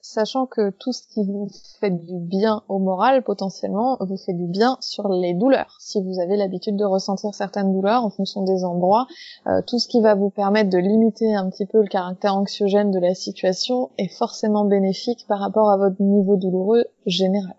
Sachant 0.00 0.46
que 0.46 0.70
tout 0.70 0.92
ce 0.92 1.02
qui 1.02 1.22
vous 1.24 1.48
fait 1.80 1.90
du 1.90 2.18
bien 2.18 2.62
au 2.68 2.78
moral, 2.78 3.22
potentiellement, 3.24 3.98
vous 4.00 4.16
fait 4.16 4.32
du 4.32 4.46
bien 4.46 4.78
sur 4.80 5.08
les 5.08 5.34
douleurs. 5.34 5.76
Si 5.80 6.00
vous 6.00 6.20
avez 6.20 6.36
l'habitude 6.36 6.76
de 6.76 6.84
ressentir 6.84 7.34
certaines 7.34 7.72
douleurs 7.72 8.04
en 8.04 8.10
fonction 8.10 8.42
des 8.42 8.64
endroits, 8.64 9.06
euh, 9.46 9.60
tout 9.66 9.78
ce 9.78 9.88
qui 9.88 10.00
va 10.00 10.14
vous 10.14 10.30
permettre 10.30 10.70
de 10.70 10.78
limiter 10.78 11.34
un 11.34 11.50
petit 11.50 11.66
peu 11.66 11.82
le 11.82 11.88
caractère 11.88 12.36
anxiogène 12.36 12.90
de 12.90 13.00
la 13.00 13.14
situation 13.14 13.90
est 13.98 14.08
forcément 14.08 14.64
bénéfique 14.64 15.26
par 15.28 15.40
rapport 15.40 15.70
à 15.70 15.76
votre 15.76 16.00
niveau 16.00 16.36
douloureux 16.36 16.86
général. 17.04 17.56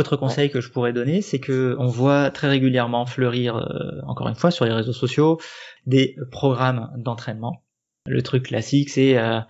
Autre 0.00 0.16
conseil 0.16 0.50
que 0.50 0.62
je 0.62 0.70
pourrais 0.70 0.94
donner, 0.94 1.20
c'est 1.20 1.40
que 1.40 1.76
on 1.78 1.86
voit 1.86 2.30
très 2.30 2.48
régulièrement 2.48 3.04
fleurir, 3.04 3.56
euh, 3.56 4.00
encore 4.06 4.28
une 4.28 4.34
fois, 4.34 4.50
sur 4.50 4.64
les 4.64 4.72
réseaux 4.72 4.94
sociaux, 4.94 5.38
des 5.84 6.16
programmes 6.30 6.90
d'entraînement. 6.96 7.62
Le 8.06 8.22
truc 8.22 8.44
classique, 8.46 8.88
c'est 8.88 9.18
euh, 9.18 9.40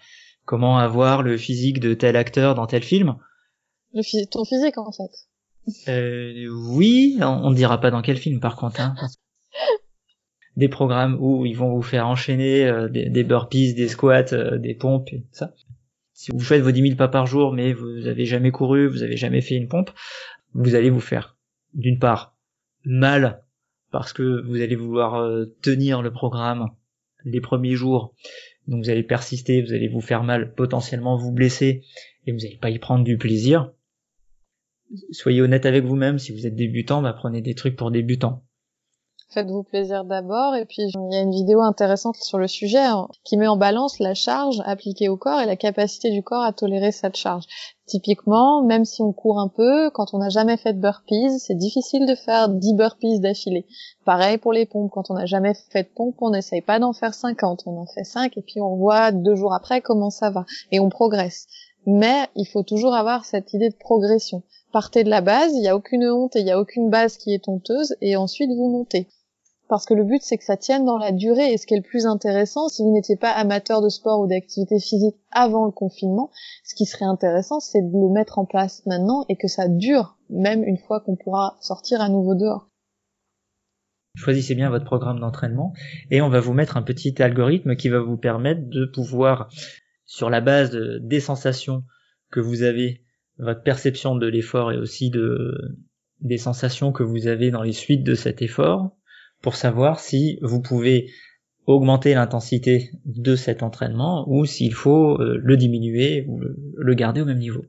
comment 0.47 0.79
avoir 0.79 1.23
le 1.23 1.37
physique 1.37 1.79
de 1.79 1.95
tel 1.95 2.17
acteur 2.17 2.57
dans 2.57 2.67
tel 2.67 2.83
film. 2.83 3.15
Le 3.95 4.03
ton 4.29 4.45
physique, 4.45 4.77
en 4.77 4.91
fait. 4.91 5.89
Euh, 5.89 6.49
oui, 6.73 7.17
on 7.21 7.51
ne 7.51 7.55
dira 7.55 7.81
pas 7.81 7.93
dans 7.93 8.03
quel 8.03 8.17
film, 8.17 8.41
par 8.41 8.57
contre. 8.57 8.81
Hein. 8.81 8.97
des 10.57 10.69
programmes 10.69 11.17
où 11.21 11.47
ils 11.47 11.57
vont 11.57 11.73
vous 11.73 11.83
faire 11.83 12.09
enchaîner 12.09 12.67
euh, 12.67 12.89
des, 12.89 13.09
des, 13.09 13.23
burpees, 13.23 13.75
des 13.75 13.87
squats, 13.87 14.35
des 14.59 14.75
pompes 14.75 15.13
et 15.13 15.21
tout 15.21 15.29
ça 15.31 15.55
si 16.21 16.33
vous 16.33 16.41
faites 16.41 16.61
vos 16.61 16.71
10 16.71 16.83
000 16.83 16.97
pas 16.97 17.09
par 17.09 17.25
jour, 17.27 17.55
mais 17.55 17.73
vous 17.73 18.07
avez 18.07 18.27
jamais 18.27 18.51
couru, 18.51 18.87
vous 18.89 19.03
avez 19.03 19.17
jamais 19.17 19.41
fait 19.41 19.55
une 19.55 19.69
pompe, 19.69 19.91
vous 20.55 20.75
allez 20.75 20.91
vous 20.91 21.01
faire, 21.01 21.37
d'une 21.75 21.99
part, 21.99 22.37
mal, 22.85 23.43
parce 23.91 24.13
que 24.13 24.43
vous 24.47 24.61
allez 24.61 24.77
vouloir 24.77 25.17
euh, 25.17 25.47
tenir 25.63 26.03
le 26.03 26.13
programme 26.13 26.71
les 27.25 27.41
premiers 27.41 27.75
jours, 27.75 28.15
donc 28.67 28.85
vous 28.85 28.91
allez 28.91 29.03
persister, 29.03 29.63
vous 29.63 29.73
allez 29.73 29.89
vous 29.89 30.01
faire 30.01 30.23
mal, 30.23 30.55
potentiellement 30.55 31.17
vous 31.17 31.33
blesser, 31.33 31.85
et 32.27 32.33
vous 32.33 32.39
n'allez 32.39 32.59
pas 32.59 32.71
y 32.71 32.79
prendre 32.79 33.05
du 33.05 33.19
plaisir. 33.19 33.73
Soyez 35.11 35.43
honnête 35.43 35.67
avec 35.67 35.85
vous-même, 35.85 36.19
si 36.19 36.33
vous 36.33 36.47
êtes 36.47 36.57
débutant, 36.57 37.03
bah 37.03 37.13
prenez 37.13 37.43
des 37.43 37.55
trucs 37.55 37.77
pour 37.77 37.91
débutants 37.91 38.45
faites-vous 39.33 39.63
plaisir 39.63 40.05
d'abord. 40.05 40.55
Et 40.57 40.65
puis, 40.65 40.83
il 40.83 41.13
y 41.13 41.17
a 41.17 41.23
une 41.23 41.31
vidéo 41.31 41.61
intéressante 41.61 42.17
sur 42.17 42.39
le 42.39 42.49
sujet 42.49 42.79
hein, 42.79 43.09
qui 43.25 43.37
met 43.37 43.47
en 43.47 43.57
balance 43.57 43.99
la 43.99 44.15
charge 44.15 44.63
appliquée 44.65 45.09
au 45.09 45.17
corps 45.17 45.41
et 45.41 45.47
la 45.47 45.57
capacité 45.57 46.11
du 46.11 46.23
corps 46.23 46.43
à 46.43 46.53
tolérer 46.53 46.93
cette 46.93 47.17
charge. 47.17 47.45
Typiquement, 47.87 48.63
même 48.63 48.85
si 48.85 49.03
on 49.03 49.13
court 49.13 49.41
un 49.41 49.49
peu, 49.49 49.91
quand 49.91 50.15
on 50.15 50.19
n'a 50.19 50.29
jamais 50.29 50.57
fait 50.57 50.73
de 50.73 50.81
burpees, 50.81 51.41
c'est 51.41 51.57
difficile 51.57 52.07
de 52.07 52.15
faire 52.15 52.49
10 52.49 52.75
burpees 52.75 53.19
d'affilée. 53.19 53.67
Pareil 54.05 54.39
pour 54.39 54.53
les 54.53 54.67
pompes, 54.67 54.91
quand 54.93 55.11
on 55.11 55.15
n'a 55.15 55.27
jamais 55.27 55.55
fait 55.71 55.83
de 55.83 55.89
pompe, 55.89 56.17
on 56.21 56.31
n'essaye 56.31 56.63
pas 56.63 56.79
d'en 56.79 56.93
faire 56.93 57.15
50, 57.15 57.63
on 57.67 57.79
en 57.79 57.87
fait 57.87 58.05
5 58.05 58.37
et 58.37 58.43
puis 58.43 58.61
on 58.61 58.77
voit 58.77 59.11
deux 59.11 59.35
jours 59.35 59.55
après 59.55 59.81
comment 59.81 60.11
ça 60.11 60.31
va 60.31 60.45
et 60.71 60.79
on 60.79 60.89
progresse. 60.89 61.49
Mais 61.85 62.29
il 62.37 62.47
faut 62.47 62.63
toujours 62.63 62.95
avoir 62.95 63.25
cette 63.25 63.55
idée 63.55 63.71
de 63.71 63.77
progression. 63.77 64.43
Partez 64.73 65.03
de 65.03 65.11
la 65.11 65.21
base, 65.21 65.53
il 65.55 65.61
n'y 65.61 65.69
a 65.69 65.75
aucune 65.75 66.09
honte 66.09 66.37
et 66.37 66.41
il 66.41 66.45
n'y 66.45 66.53
a 66.53 66.61
aucune 66.61 66.91
base 66.91 67.17
qui 67.17 67.35
est 67.35 67.49
honteuse 67.49 67.97
et 68.01 68.15
ensuite 68.15 68.51
vous 68.51 68.69
montez 68.69 69.09
parce 69.71 69.87
que 69.87 69.95
le 69.95 70.05
but 70.05 70.21
c'est 70.21 70.37
que 70.37 70.45
ça 70.45 70.57
tienne 70.57 70.85
dans 70.85 70.99
la 70.99 71.13
durée. 71.13 71.53
Et 71.53 71.57
ce 71.57 71.67
qui 71.67 71.75
est 71.75 71.79
le 71.79 71.89
plus 71.89 72.05
intéressant 72.05 72.69
si 72.69 72.83
vous 72.83 72.93
n'étiez 72.93 73.17
pas 73.17 73.31
amateur 73.31 73.81
de 73.81 73.89
sport 73.89 74.21
ou 74.21 74.27
d'activité 74.27 74.79
physique 74.79 75.17
avant 75.31 75.65
le 75.65 75.71
confinement 75.71 76.31
ce 76.65 76.75
qui 76.75 76.85
serait 76.85 77.07
intéressant 77.07 77.61
c'est 77.61 77.81
de 77.81 77.93
le 77.93 78.13
mettre 78.13 78.39
en 78.39 78.45
place 78.45 78.85
maintenant 78.85 79.25
et 79.29 79.37
que 79.37 79.49
ça 79.49 79.69
dure 79.69 80.19
même 80.29 80.65
une 80.65 80.77
fois 80.77 81.01
qu'on 81.01 81.17
pourra 81.17 81.57
sortir 81.61 82.03
à 82.03 82.09
nouveau 82.09 82.35
dehors. 82.35 82.69
Choisissez 84.17 84.57
bien 84.57 84.71
votre 84.71 84.85
programme 84.85 85.21
d'entraînement 85.21 85.73
et 86.11 86.21
on 86.21 86.29
va 86.29 86.41
vous 86.41 86.53
mettre 86.53 86.77
un 86.77 86.83
petit 86.83 87.23
algorithme 87.23 87.77
qui 87.77 87.89
va 87.89 88.01
vous 88.01 88.17
permettre 88.17 88.69
de 88.69 88.85
pouvoir 88.85 89.49
sur 90.05 90.29
la 90.31 90.41
base 90.41 90.73
des 90.73 91.21
sensations 91.21 91.85
que 92.33 92.41
vous 92.41 92.63
avez 92.63 93.05
votre 93.39 93.63
perception 93.63 94.17
de 94.17 94.27
l'effort 94.27 94.73
et 94.73 94.77
aussi 94.77 95.11
de 95.11 95.77
des 96.21 96.37
sensations 96.37 96.93
que 96.93 97.05
vous 97.05 97.29
avez 97.29 97.51
dans 97.51 97.63
les 97.63 97.73
suites 97.73 98.05
de 98.05 98.15
cet 98.15 98.43
effort 98.43 98.97
pour 99.43 99.55
savoir 99.55 100.01
si 100.01 100.39
vous 100.43 100.61
pouvez 100.61 101.11
augmenter 101.67 102.15
l'intensité 102.15 102.91
de 103.05 103.37
cet 103.37 103.63
entraînement 103.63 104.25
ou 104.29 104.45
s'il 104.45 104.75
faut 104.75 105.21
euh, 105.21 105.39
le 105.43 105.57
diminuer 105.57 106.25
ou 106.27 106.41
le 106.41 106.95
garder 106.95 107.21
au 107.21 107.25
même 107.25 107.39
niveau. 107.39 107.65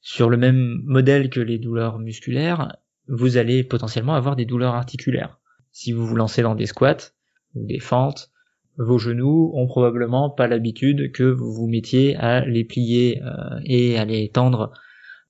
Sur 0.00 0.30
le 0.30 0.36
même 0.36 0.80
modèle 0.84 1.30
que 1.30 1.40
les 1.40 1.58
douleurs 1.58 1.98
musculaires, 1.98 2.76
vous 3.08 3.36
allez 3.36 3.64
potentiellement 3.64 4.14
avoir 4.14 4.36
des 4.36 4.46
douleurs 4.46 4.74
articulaires. 4.74 5.38
Si 5.70 5.92
vous 5.92 6.06
vous 6.06 6.16
lancez 6.16 6.42
dans 6.42 6.54
des 6.54 6.66
squats 6.66 7.12
ou 7.54 7.66
des 7.66 7.80
fentes, 7.80 8.30
vos 8.78 8.98
genoux 8.98 9.52
ont 9.54 9.66
probablement 9.66 10.30
pas 10.30 10.48
l'habitude 10.48 11.12
que 11.12 11.24
vous 11.24 11.52
vous 11.52 11.66
mettiez 11.66 12.16
à 12.16 12.44
les 12.44 12.64
plier 12.64 13.22
euh, 13.22 13.60
et 13.64 13.98
à 13.98 14.04
les 14.04 14.28
tendre 14.30 14.72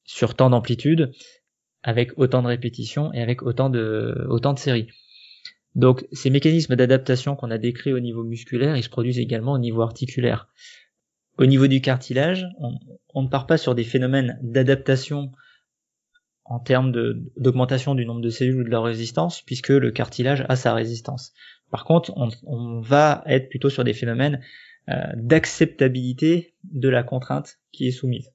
sur 0.04 0.34
tant 0.34 0.50
d'amplitude 0.50 1.12
avec 1.82 2.16
autant 2.16 2.42
de 2.42 2.48
répétitions 2.48 3.12
et 3.12 3.20
avec 3.20 3.42
autant 3.42 3.70
de 3.70 4.26
autant 4.28 4.52
de 4.52 4.58
séries. 4.58 4.88
Donc 5.74 6.06
ces 6.12 6.30
mécanismes 6.30 6.76
d'adaptation 6.76 7.34
qu'on 7.36 7.50
a 7.50 7.58
décrits 7.58 7.92
au 7.92 8.00
niveau 8.00 8.24
musculaire, 8.24 8.76
ils 8.76 8.82
se 8.82 8.90
produisent 8.90 9.18
également 9.18 9.52
au 9.52 9.58
niveau 9.58 9.82
articulaire. 9.82 10.48
Au 11.38 11.46
niveau 11.46 11.66
du 11.66 11.80
cartilage, 11.80 12.46
on, 13.14 13.22
ne 13.22 13.28
part 13.28 13.46
pas 13.46 13.56
sur 13.56 13.74
des 13.74 13.84
phénomènes 13.84 14.38
d'adaptation 14.42 15.32
en 16.44 16.58
termes 16.58 16.92
d'augmentation 17.36 17.94
du 17.94 18.04
nombre 18.04 18.20
de 18.20 18.28
cellules 18.28 18.60
ou 18.60 18.64
de 18.64 18.68
leur 18.68 18.84
résistance, 18.84 19.40
puisque 19.42 19.70
le 19.70 19.90
cartilage 19.90 20.44
a 20.48 20.56
sa 20.56 20.74
résistance. 20.74 21.32
Par 21.70 21.84
contre, 21.84 22.12
on, 22.44 22.80
va 22.80 23.22
être 23.26 23.48
plutôt 23.48 23.70
sur 23.70 23.84
des 23.84 23.94
phénomènes 23.94 24.42
euh, 24.90 24.94
d'acceptabilité 25.14 26.54
de 26.64 26.90
la 26.90 27.02
contrainte 27.02 27.58
qui 27.70 27.86
est 27.86 27.92
soumise. 27.92 28.30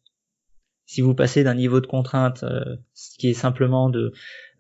Si 0.85 1.01
vous 1.01 1.13
passez 1.13 1.43
d'un 1.43 1.53
niveau 1.53 1.81
de 1.81 1.85
contrainte 1.85 2.43
euh, 2.43 2.77
qui 3.19 3.29
est 3.29 3.33
simplement 3.33 3.89
de 3.89 4.13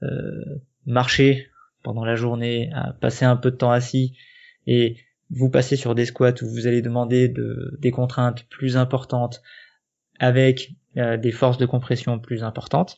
euh, 0.03 0.61
marcher 0.85 1.47
pendant 1.87 2.03
la 2.03 2.17
journée, 2.17 2.69
à 2.73 2.91
passer 2.91 3.23
un 3.23 3.37
peu 3.37 3.49
de 3.49 3.55
temps 3.55 3.71
assis, 3.71 4.17
et 4.65 4.97
vous 5.29 5.49
passez 5.49 5.77
sur 5.77 5.95
des 5.95 6.03
squats 6.03 6.33
où 6.41 6.49
vous 6.49 6.67
allez 6.67 6.81
demander 6.81 7.29
de, 7.29 7.77
des 7.79 7.91
contraintes 7.91 8.43
plus 8.49 8.75
importantes 8.75 9.41
avec 10.19 10.73
des 10.95 11.31
forces 11.31 11.57
de 11.57 11.65
compression 11.65 12.19
plus 12.19 12.43
importantes, 12.43 12.97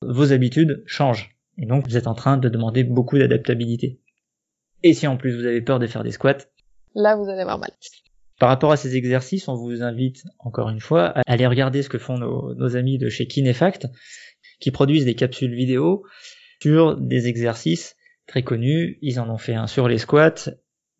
vos 0.00 0.32
habitudes 0.32 0.82
changent. 0.86 1.36
Et 1.58 1.66
donc 1.66 1.86
vous 1.86 1.98
êtes 1.98 2.06
en 2.06 2.14
train 2.14 2.38
de 2.38 2.48
demander 2.48 2.82
beaucoup 2.82 3.18
d'adaptabilité. 3.18 4.00
Et 4.82 4.94
si 4.94 5.06
en 5.06 5.18
plus 5.18 5.36
vous 5.36 5.44
avez 5.44 5.60
peur 5.60 5.80
de 5.80 5.86
faire 5.86 6.02
des 6.02 6.12
squats, 6.12 6.46
là 6.94 7.14
vous 7.14 7.28
allez 7.28 7.42
avoir 7.42 7.58
mal. 7.58 7.72
Par 8.38 8.48
rapport 8.48 8.72
à 8.72 8.78
ces 8.78 8.96
exercices, 8.96 9.48
on 9.48 9.54
vous 9.54 9.82
invite 9.82 10.24
encore 10.38 10.70
une 10.70 10.80
fois 10.80 11.08
à 11.08 11.22
aller 11.26 11.46
regarder 11.46 11.82
ce 11.82 11.90
que 11.90 11.98
font 11.98 12.16
nos, 12.16 12.76
amis 12.76 12.96
de 12.96 13.10
chez 13.10 13.26
Kinefact, 13.26 13.88
qui 14.60 14.70
produisent 14.70 15.04
des 15.04 15.14
capsules 15.14 15.54
vidéo 15.54 16.06
sur 16.60 16.96
des 16.96 17.26
exercices 17.26 17.96
très 18.26 18.42
connus. 18.42 18.98
Ils 19.02 19.20
en 19.20 19.28
ont 19.28 19.38
fait 19.38 19.54
un 19.54 19.66
sur 19.66 19.88
les 19.88 19.98
squats, 19.98 20.50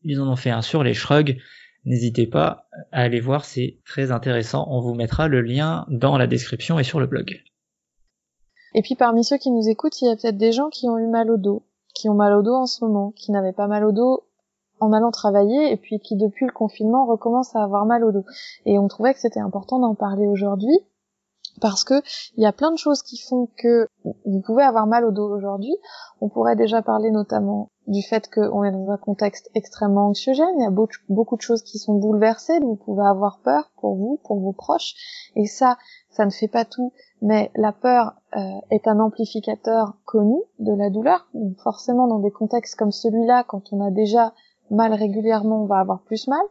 ils 0.02 0.20
en 0.20 0.30
ont 0.30 0.36
fait 0.36 0.50
un 0.50 0.62
sur 0.62 0.82
les 0.82 0.94
shrugs. 0.94 1.38
N'hésitez 1.84 2.26
pas 2.26 2.66
à 2.92 3.02
aller 3.02 3.20
voir, 3.20 3.44
c'est 3.44 3.78
très 3.86 4.10
intéressant. 4.10 4.66
On 4.68 4.80
vous 4.80 4.94
mettra 4.94 5.28
le 5.28 5.40
lien 5.40 5.86
dans 5.88 6.18
la 6.18 6.26
description 6.26 6.78
et 6.78 6.84
sur 6.84 7.00
le 7.00 7.06
blog. 7.06 7.40
Et 8.74 8.82
puis 8.82 8.94
parmi 8.94 9.24
ceux 9.24 9.38
qui 9.38 9.50
nous 9.50 9.68
écoutent, 9.68 10.00
il 10.02 10.06
y 10.06 10.10
a 10.10 10.16
peut-être 10.16 10.36
des 10.36 10.52
gens 10.52 10.68
qui 10.68 10.88
ont 10.88 10.98
eu 10.98 11.08
mal 11.08 11.30
au 11.30 11.36
dos, 11.36 11.64
qui 11.94 12.08
ont 12.08 12.14
mal 12.14 12.34
au 12.34 12.42
dos 12.42 12.54
en 12.54 12.66
ce 12.66 12.84
moment, 12.84 13.12
qui 13.16 13.32
n'avaient 13.32 13.52
pas 13.52 13.66
mal 13.66 13.84
au 13.84 13.92
dos 13.92 14.24
en 14.78 14.92
allant 14.92 15.10
travailler 15.10 15.72
et 15.72 15.76
puis 15.76 15.98
qui 16.00 16.16
depuis 16.16 16.46
le 16.46 16.52
confinement 16.52 17.06
recommencent 17.06 17.54
à 17.56 17.62
avoir 17.62 17.84
mal 17.84 18.04
au 18.04 18.12
dos. 18.12 18.24
Et 18.64 18.78
on 18.78 18.88
trouvait 18.88 19.12
que 19.12 19.20
c'était 19.20 19.40
important 19.40 19.78
d'en 19.78 19.94
parler 19.94 20.26
aujourd'hui 20.26 20.78
parce 21.60 21.84
que 21.84 22.02
il 22.36 22.42
y 22.42 22.46
a 22.46 22.52
plein 22.52 22.70
de 22.70 22.78
choses 22.78 23.02
qui 23.02 23.18
font 23.18 23.48
que 23.56 23.86
vous 24.04 24.40
pouvez 24.40 24.62
avoir 24.62 24.86
mal 24.86 25.04
au 25.04 25.10
dos 25.10 25.28
aujourd'hui. 25.28 25.76
On 26.20 26.28
pourrait 26.28 26.56
déjà 26.56 26.82
parler 26.82 27.10
notamment 27.10 27.70
du 27.90 28.02
fait 28.02 28.30
qu'on 28.32 28.62
est 28.62 28.70
dans 28.70 28.88
un 28.90 28.96
contexte 28.96 29.50
extrêmement 29.54 30.06
anxiogène, 30.06 30.54
il 30.58 30.62
y 30.62 30.66
a 30.66 30.70
beaucoup 31.08 31.36
de 31.36 31.40
choses 31.40 31.62
qui 31.62 31.78
sont 31.78 31.94
bouleversées, 31.94 32.60
vous 32.60 32.76
pouvez 32.76 33.04
avoir 33.04 33.40
peur 33.40 33.72
pour 33.80 33.96
vous, 33.96 34.20
pour 34.24 34.38
vos 34.38 34.52
proches, 34.52 34.94
et 35.34 35.46
ça, 35.46 35.76
ça 36.10 36.24
ne 36.24 36.30
fait 36.30 36.46
pas 36.46 36.64
tout, 36.64 36.92
mais 37.20 37.50
la 37.56 37.72
peur 37.72 38.14
euh, 38.36 38.40
est 38.70 38.86
un 38.86 39.00
amplificateur 39.00 39.94
connu 40.04 40.36
de 40.60 40.72
la 40.72 40.88
douleur. 40.88 41.28
Donc 41.34 41.58
forcément, 41.58 42.06
dans 42.06 42.20
des 42.20 42.30
contextes 42.30 42.76
comme 42.76 42.92
celui-là, 42.92 43.44
quand 43.44 43.72
on 43.72 43.84
a 43.84 43.90
déjà 43.90 44.34
mal 44.70 44.94
régulièrement, 44.94 45.64
on 45.64 45.66
va 45.66 45.80
avoir 45.80 46.02
plus 46.02 46.28
mal. 46.28 46.42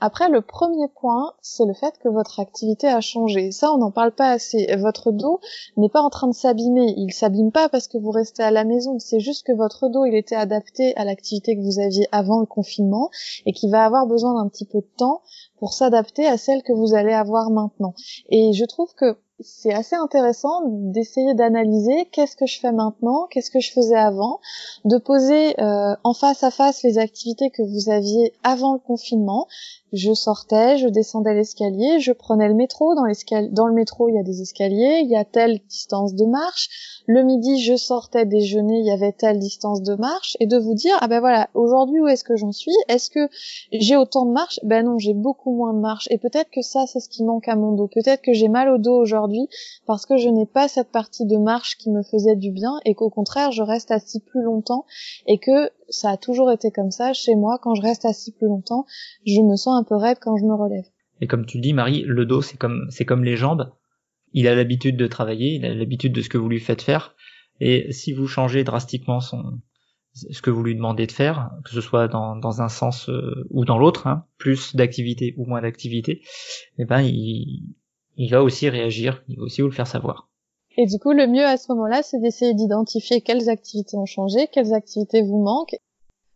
Après, 0.00 0.28
le 0.30 0.40
premier 0.40 0.88
point, 0.88 1.34
c'est 1.42 1.66
le 1.66 1.74
fait 1.74 1.98
que 1.98 2.08
votre 2.08 2.40
activité 2.40 2.88
a 2.88 3.00
changé. 3.00 3.50
Ça, 3.50 3.72
on 3.72 3.78
n'en 3.78 3.90
parle 3.90 4.12
pas 4.12 4.30
assez. 4.30 4.74
Votre 4.76 5.12
dos 5.12 5.40
n'est 5.76 5.88
pas 5.90 6.00
en 6.00 6.08
train 6.08 6.28
de 6.28 6.34
s'abîmer. 6.34 6.94
Il 6.96 7.12
s'abîme 7.12 7.52
pas 7.52 7.68
parce 7.68 7.86
que 7.86 7.98
vous 7.98 8.10
restez 8.10 8.42
à 8.42 8.50
la 8.50 8.64
maison. 8.64 8.98
C'est 8.98 9.20
juste 9.20 9.46
que 9.46 9.52
votre 9.52 9.88
dos, 9.88 10.06
il 10.06 10.14
était 10.14 10.36
adapté 10.36 10.96
à 10.96 11.04
l'activité 11.04 11.54
que 11.54 11.62
vous 11.62 11.80
aviez 11.80 12.08
avant 12.12 12.40
le 12.40 12.46
confinement 12.46 13.10
et 13.44 13.52
qui 13.52 13.68
va 13.70 13.84
avoir 13.84 14.06
besoin 14.06 14.34
d'un 14.34 14.48
petit 14.48 14.64
peu 14.64 14.78
de 14.78 14.90
temps 14.96 15.20
pour 15.58 15.74
s'adapter 15.74 16.26
à 16.26 16.38
celle 16.38 16.62
que 16.62 16.72
vous 16.72 16.94
allez 16.94 17.12
avoir 17.12 17.50
maintenant. 17.50 17.94
Et 18.30 18.52
je 18.54 18.64
trouve 18.64 18.94
que 18.94 19.18
c'est 19.42 19.72
assez 19.72 19.96
intéressant 19.96 20.62
d'essayer 20.66 21.34
d'analyser 21.34 22.06
qu'est-ce 22.12 22.36
que 22.36 22.46
je 22.46 22.60
fais 22.60 22.72
maintenant, 22.72 23.26
qu'est-ce 23.30 23.50
que 23.50 23.60
je 23.60 23.72
faisais 23.72 23.96
avant, 23.96 24.40
de 24.84 24.98
poser 24.98 25.60
euh, 25.60 25.94
en 26.04 26.14
face 26.14 26.42
à 26.42 26.50
face 26.50 26.82
les 26.82 26.98
activités 26.98 27.50
que 27.50 27.62
vous 27.62 27.90
aviez 27.90 28.34
avant 28.42 28.74
le 28.74 28.78
confinement. 28.78 29.46
Je 29.92 30.14
sortais, 30.14 30.78
je 30.78 30.86
descendais 30.86 31.34
l'escalier, 31.34 31.98
je 31.98 32.12
prenais 32.12 32.46
le 32.46 32.54
métro. 32.54 32.94
Dans, 32.94 33.02
dans 33.50 33.66
le 33.66 33.74
métro, 33.74 34.08
il 34.08 34.14
y 34.14 34.18
a 34.18 34.22
des 34.22 34.40
escaliers, 34.40 35.00
il 35.02 35.10
y 35.10 35.16
a 35.16 35.24
telle 35.24 35.58
distance 35.68 36.14
de 36.14 36.26
marche. 36.26 37.02
Le 37.08 37.24
midi, 37.24 37.60
je 37.60 37.74
sortais 37.74 38.24
déjeuner, 38.24 38.78
il 38.78 38.86
y 38.86 38.92
avait 38.92 39.10
telle 39.10 39.40
distance 39.40 39.82
de 39.82 39.96
marche. 39.96 40.36
Et 40.38 40.46
de 40.46 40.56
vous 40.58 40.74
dire, 40.74 40.96
ah 41.00 41.08
ben 41.08 41.18
voilà, 41.18 41.48
aujourd'hui, 41.54 42.00
où 42.00 42.06
est-ce 42.06 42.22
que 42.22 42.36
j'en 42.36 42.52
suis? 42.52 42.74
Est-ce 42.88 43.10
que 43.10 43.28
j'ai 43.72 43.96
autant 43.96 44.26
de 44.26 44.30
marche? 44.30 44.60
Ben 44.62 44.84
non, 44.84 44.98
j'ai 44.98 45.14
beaucoup 45.14 45.52
moins 45.52 45.74
de 45.74 45.80
marche. 45.80 46.06
Et 46.10 46.18
peut-être 46.18 46.50
que 46.52 46.62
ça, 46.62 46.86
c'est 46.86 47.00
ce 47.00 47.08
qui 47.08 47.24
manque 47.24 47.48
à 47.48 47.56
mon 47.56 47.72
dos. 47.72 47.88
Peut-être 47.88 48.22
que 48.22 48.32
j'ai 48.32 48.48
mal 48.48 48.68
au 48.68 48.78
dos 48.78 48.94
aujourd'hui 48.94 49.29
parce 49.86 50.06
que 50.06 50.16
je 50.16 50.28
n'ai 50.28 50.46
pas 50.46 50.68
cette 50.68 50.90
partie 50.90 51.26
de 51.26 51.36
marche 51.36 51.76
qui 51.76 51.90
me 51.90 52.02
faisait 52.02 52.36
du 52.36 52.50
bien 52.50 52.78
et 52.84 52.94
qu'au 52.94 53.10
contraire, 53.10 53.52
je 53.52 53.62
reste 53.62 53.90
assis 53.90 54.20
plus 54.20 54.42
longtemps 54.42 54.84
et 55.26 55.38
que 55.38 55.70
ça 55.88 56.10
a 56.10 56.16
toujours 56.16 56.50
été 56.50 56.70
comme 56.70 56.90
ça 56.90 57.12
chez 57.12 57.34
moi. 57.34 57.58
Quand 57.62 57.74
je 57.74 57.82
reste 57.82 58.04
assis 58.04 58.32
plus 58.32 58.48
longtemps, 58.48 58.86
je 59.26 59.40
me 59.40 59.56
sens 59.56 59.78
un 59.78 59.84
peu 59.84 59.96
raide 59.96 60.18
quand 60.20 60.36
je 60.36 60.44
me 60.44 60.54
relève. 60.54 60.84
Et 61.20 61.26
comme 61.26 61.46
tu 61.46 61.60
dis, 61.60 61.72
Marie, 61.72 62.02
le 62.06 62.24
dos, 62.24 62.42
c'est 62.42 62.56
comme, 62.56 62.86
c'est 62.90 63.04
comme 63.04 63.24
les 63.24 63.36
jambes. 63.36 63.72
Il 64.32 64.48
a 64.48 64.54
l'habitude 64.54 64.96
de 64.96 65.06
travailler, 65.06 65.54
il 65.54 65.64
a 65.64 65.74
l'habitude 65.74 66.12
de 66.12 66.22
ce 66.22 66.28
que 66.28 66.38
vous 66.38 66.48
lui 66.48 66.60
faites 66.60 66.82
faire. 66.82 67.14
Et 67.60 67.92
si 67.92 68.12
vous 68.12 68.26
changez 68.26 68.64
drastiquement 68.64 69.20
son, 69.20 69.60
ce 70.14 70.42
que 70.42 70.50
vous 70.50 70.62
lui 70.62 70.74
demandez 70.74 71.06
de 71.06 71.12
faire, 71.12 71.50
que 71.64 71.70
ce 71.70 71.80
soit 71.80 72.08
dans, 72.08 72.36
dans 72.36 72.62
un 72.62 72.68
sens 72.68 73.08
euh, 73.08 73.46
ou 73.50 73.64
dans 73.64 73.78
l'autre, 73.78 74.06
hein, 74.06 74.24
plus 74.38 74.74
d'activité 74.74 75.34
ou 75.36 75.46
moins 75.46 75.62
d'activité, 75.62 76.22
eh 76.78 76.84
ben 76.84 77.00
il, 77.02 77.74
il 78.22 78.30
va 78.30 78.42
aussi 78.42 78.68
réagir, 78.68 79.24
il 79.28 79.38
va 79.38 79.44
aussi 79.44 79.62
vous 79.62 79.68
le 79.68 79.72
faire 79.72 79.86
savoir. 79.86 80.28
Et 80.76 80.84
du 80.84 80.98
coup, 80.98 81.12
le 81.12 81.26
mieux 81.26 81.46
à 81.46 81.56
ce 81.56 81.72
moment-là, 81.72 82.02
c'est 82.02 82.20
d'essayer 82.20 82.52
d'identifier 82.52 83.22
quelles 83.22 83.48
activités 83.48 83.96
ont 83.96 84.04
changé, 84.04 84.46
quelles 84.52 84.74
activités 84.74 85.22
vous 85.22 85.42
manquent. 85.42 85.76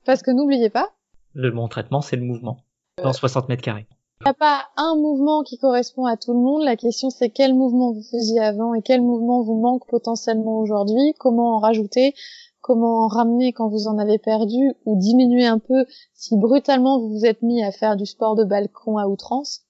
Parce 0.07 0.23
que 0.23 0.31
n'oubliez 0.31 0.71
pas. 0.71 0.93
Le 1.35 1.51
bon 1.51 1.69
traitement, 1.69 2.01
c'est 2.01 2.17
le 2.17 2.25
mouvement. 2.25 2.57
Dans 3.03 3.13
60 3.13 3.51
mètres 3.51 3.63
carrés. 3.63 3.87
Il 4.23 4.25
n'y 4.25 4.31
a 4.31 4.35
pas 4.35 4.63
un 4.79 4.97
mouvement 4.97 5.43
qui 5.43 5.59
correspond 5.59 6.07
à 6.07 6.17
tout 6.17 6.33
le 6.33 6.39
monde. 6.39 6.63
La 6.63 6.77
question, 6.77 7.11
c'est 7.11 7.29
quel 7.29 7.53
mouvement 7.53 7.93
vous 7.93 8.03
faisiez 8.03 8.41
avant 8.41 8.73
et 8.73 8.81
quel 8.81 9.03
mouvement 9.03 9.43
vous 9.43 9.61
manque 9.61 9.87
potentiellement 9.87 10.61
aujourd'hui? 10.61 11.13
Comment 11.19 11.57
en 11.57 11.59
rajouter? 11.59 12.15
Comment 12.63 13.05
en 13.05 13.09
ramener 13.09 13.53
quand 13.53 13.69
vous 13.69 13.89
en 13.89 13.99
avez 13.99 14.17
perdu 14.17 14.73
ou 14.87 14.97
diminuer 14.97 15.45
un 15.45 15.59
peu 15.59 15.85
si 16.15 16.39
brutalement 16.39 16.99
vous 16.99 17.11
vous 17.11 17.27
êtes 17.27 17.43
mis 17.43 17.63
à 17.63 17.73
faire 17.73 17.97
du 17.97 18.07
sport 18.07 18.37
de 18.37 18.45
balcon 18.45 18.97
à 18.97 19.07
outrance? 19.07 19.67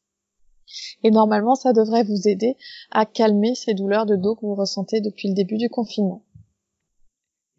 Et 1.03 1.11
normalement, 1.11 1.55
ça 1.55 1.73
devrait 1.73 2.05
vous 2.05 2.29
aider 2.29 2.57
à 2.91 3.07
calmer 3.07 3.55
ces 3.55 3.75
douleurs 3.75 4.07
de 4.07 4.17
dos 4.17 4.35
que 4.35 4.47
vous 4.47 4.55
ressentez 4.55 5.01
depuis 5.01 5.29
le 5.29 5.35
début 5.35 5.57
du 5.57 5.69
confinement. 5.69 6.25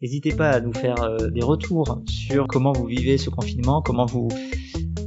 N'hésitez 0.02 0.36
pas 0.36 0.50
à 0.50 0.60
nous 0.60 0.74
faire 0.74 1.02
euh, 1.04 1.30
des 1.30 1.42
retours 1.42 2.02
sur 2.08 2.48
comment 2.48 2.74
vous 2.74 2.86
vivez 2.86 3.18
ce 3.18 3.30
confinement, 3.30 3.82
comment 3.82 4.06
vous 4.06 4.28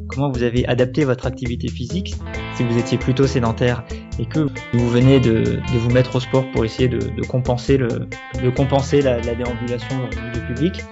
comment 0.08 0.32
vous 0.32 0.42
avez 0.42 0.66
adapté 0.66 1.04
votre 1.04 1.26
activité 1.26 1.68
physique. 1.68 2.14
Si 2.56 2.64
vous 2.64 2.76
étiez 2.76 2.98
plutôt 2.98 3.26
sédentaire 3.26 3.84
et 4.18 4.26
que 4.26 4.48
vous 4.72 4.88
venez 4.88 5.20
de, 5.20 5.60
vous 5.74 5.90
mettre 5.90 6.16
au 6.16 6.20
sport 6.20 6.44
pour 6.50 6.64
essayer 6.64 6.88
de, 6.88 6.98
compenser 7.26 7.76
le 7.76 8.08
de 8.42 8.50
compenser 8.50 9.00
la, 9.00 9.20
la 9.20 9.34
déambulation 9.34 9.96
du 10.34 10.40
public 10.40 10.82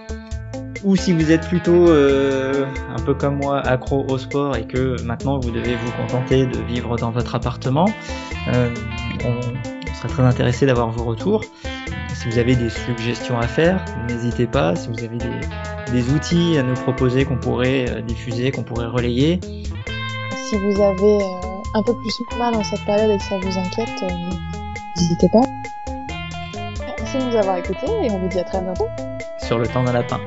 ou 0.85 0.97
si 0.97 1.13
vous 1.13 1.31
êtes 1.31 1.49
plutôt 1.49 1.89
euh, 1.89 2.67
un 2.95 3.03
peu 3.03 3.15
comme 3.15 3.37
moi 3.37 3.61
accro 3.61 4.07
au 4.09 4.19
sport 4.19 4.57
et 4.57 4.67
que 4.67 5.01
maintenant 5.03 5.39
vous 5.39 5.51
devez 5.51 5.77
vous 5.77 5.93
contenter 5.93 6.47
de 6.47 6.59
vivre 6.63 6.97
dans 6.97 7.11
votre 7.11 7.35
appartement, 7.35 7.87
euh, 8.49 8.71
on 9.25 9.41
serait 9.95 10.09
très 10.09 10.23
intéressé 10.23 10.67
d'avoir 10.67 10.91
vos 10.91 11.05
retours. 11.05 11.43
Si 12.15 12.29
vous 12.29 12.39
avez 12.39 12.57
des 12.57 12.71
suggestions 12.71 13.39
à 13.39 13.47
faire, 13.47 13.85
n'hésitez 14.09 14.47
pas. 14.47 14.75
Si 14.75 14.89
vous 14.89 15.05
avez 15.05 15.19
des, 15.19 16.11
outils 16.13 16.59
à 16.59 16.63
nous 16.63 16.75
proposer 16.75 17.25
qu'on 17.25 17.37
pourrait 17.37 17.87
euh, 17.89 18.01
diffuser, 18.01 18.51
qu'on 18.51 18.63
pourrait 18.63 18.87
relayer. 18.87 19.41
Si 20.35 20.57
vous 20.57 20.83
avez 20.83 21.19
un 21.75 21.83
peu 21.83 21.95
plus 21.95 22.39
mal 22.39 22.55
en 22.55 22.65
cette 22.65 22.85
période 22.85 23.11
et 23.11 23.19
que 23.19 23.25
ça 23.25 23.39
vous 23.39 23.59
inquiète, 23.59 24.03
euh, 24.03 24.09
n'hésitez 24.97 25.29
pas. 25.29 25.43
Merci 26.99 27.19
de 27.19 27.25
nous 27.31 27.37
avoir 27.37 27.59
écoutés 27.59 27.87
et 28.03 28.11
on 28.11 28.19
vous 28.19 28.29
dit 28.29 28.41
à 28.41 28.45
très 28.45 28.61
bientôt. 28.61 28.89
Sur 29.39 29.59
le 29.59 29.67
temps 29.67 29.85
d'un 29.85 29.93
lapin. 29.93 30.19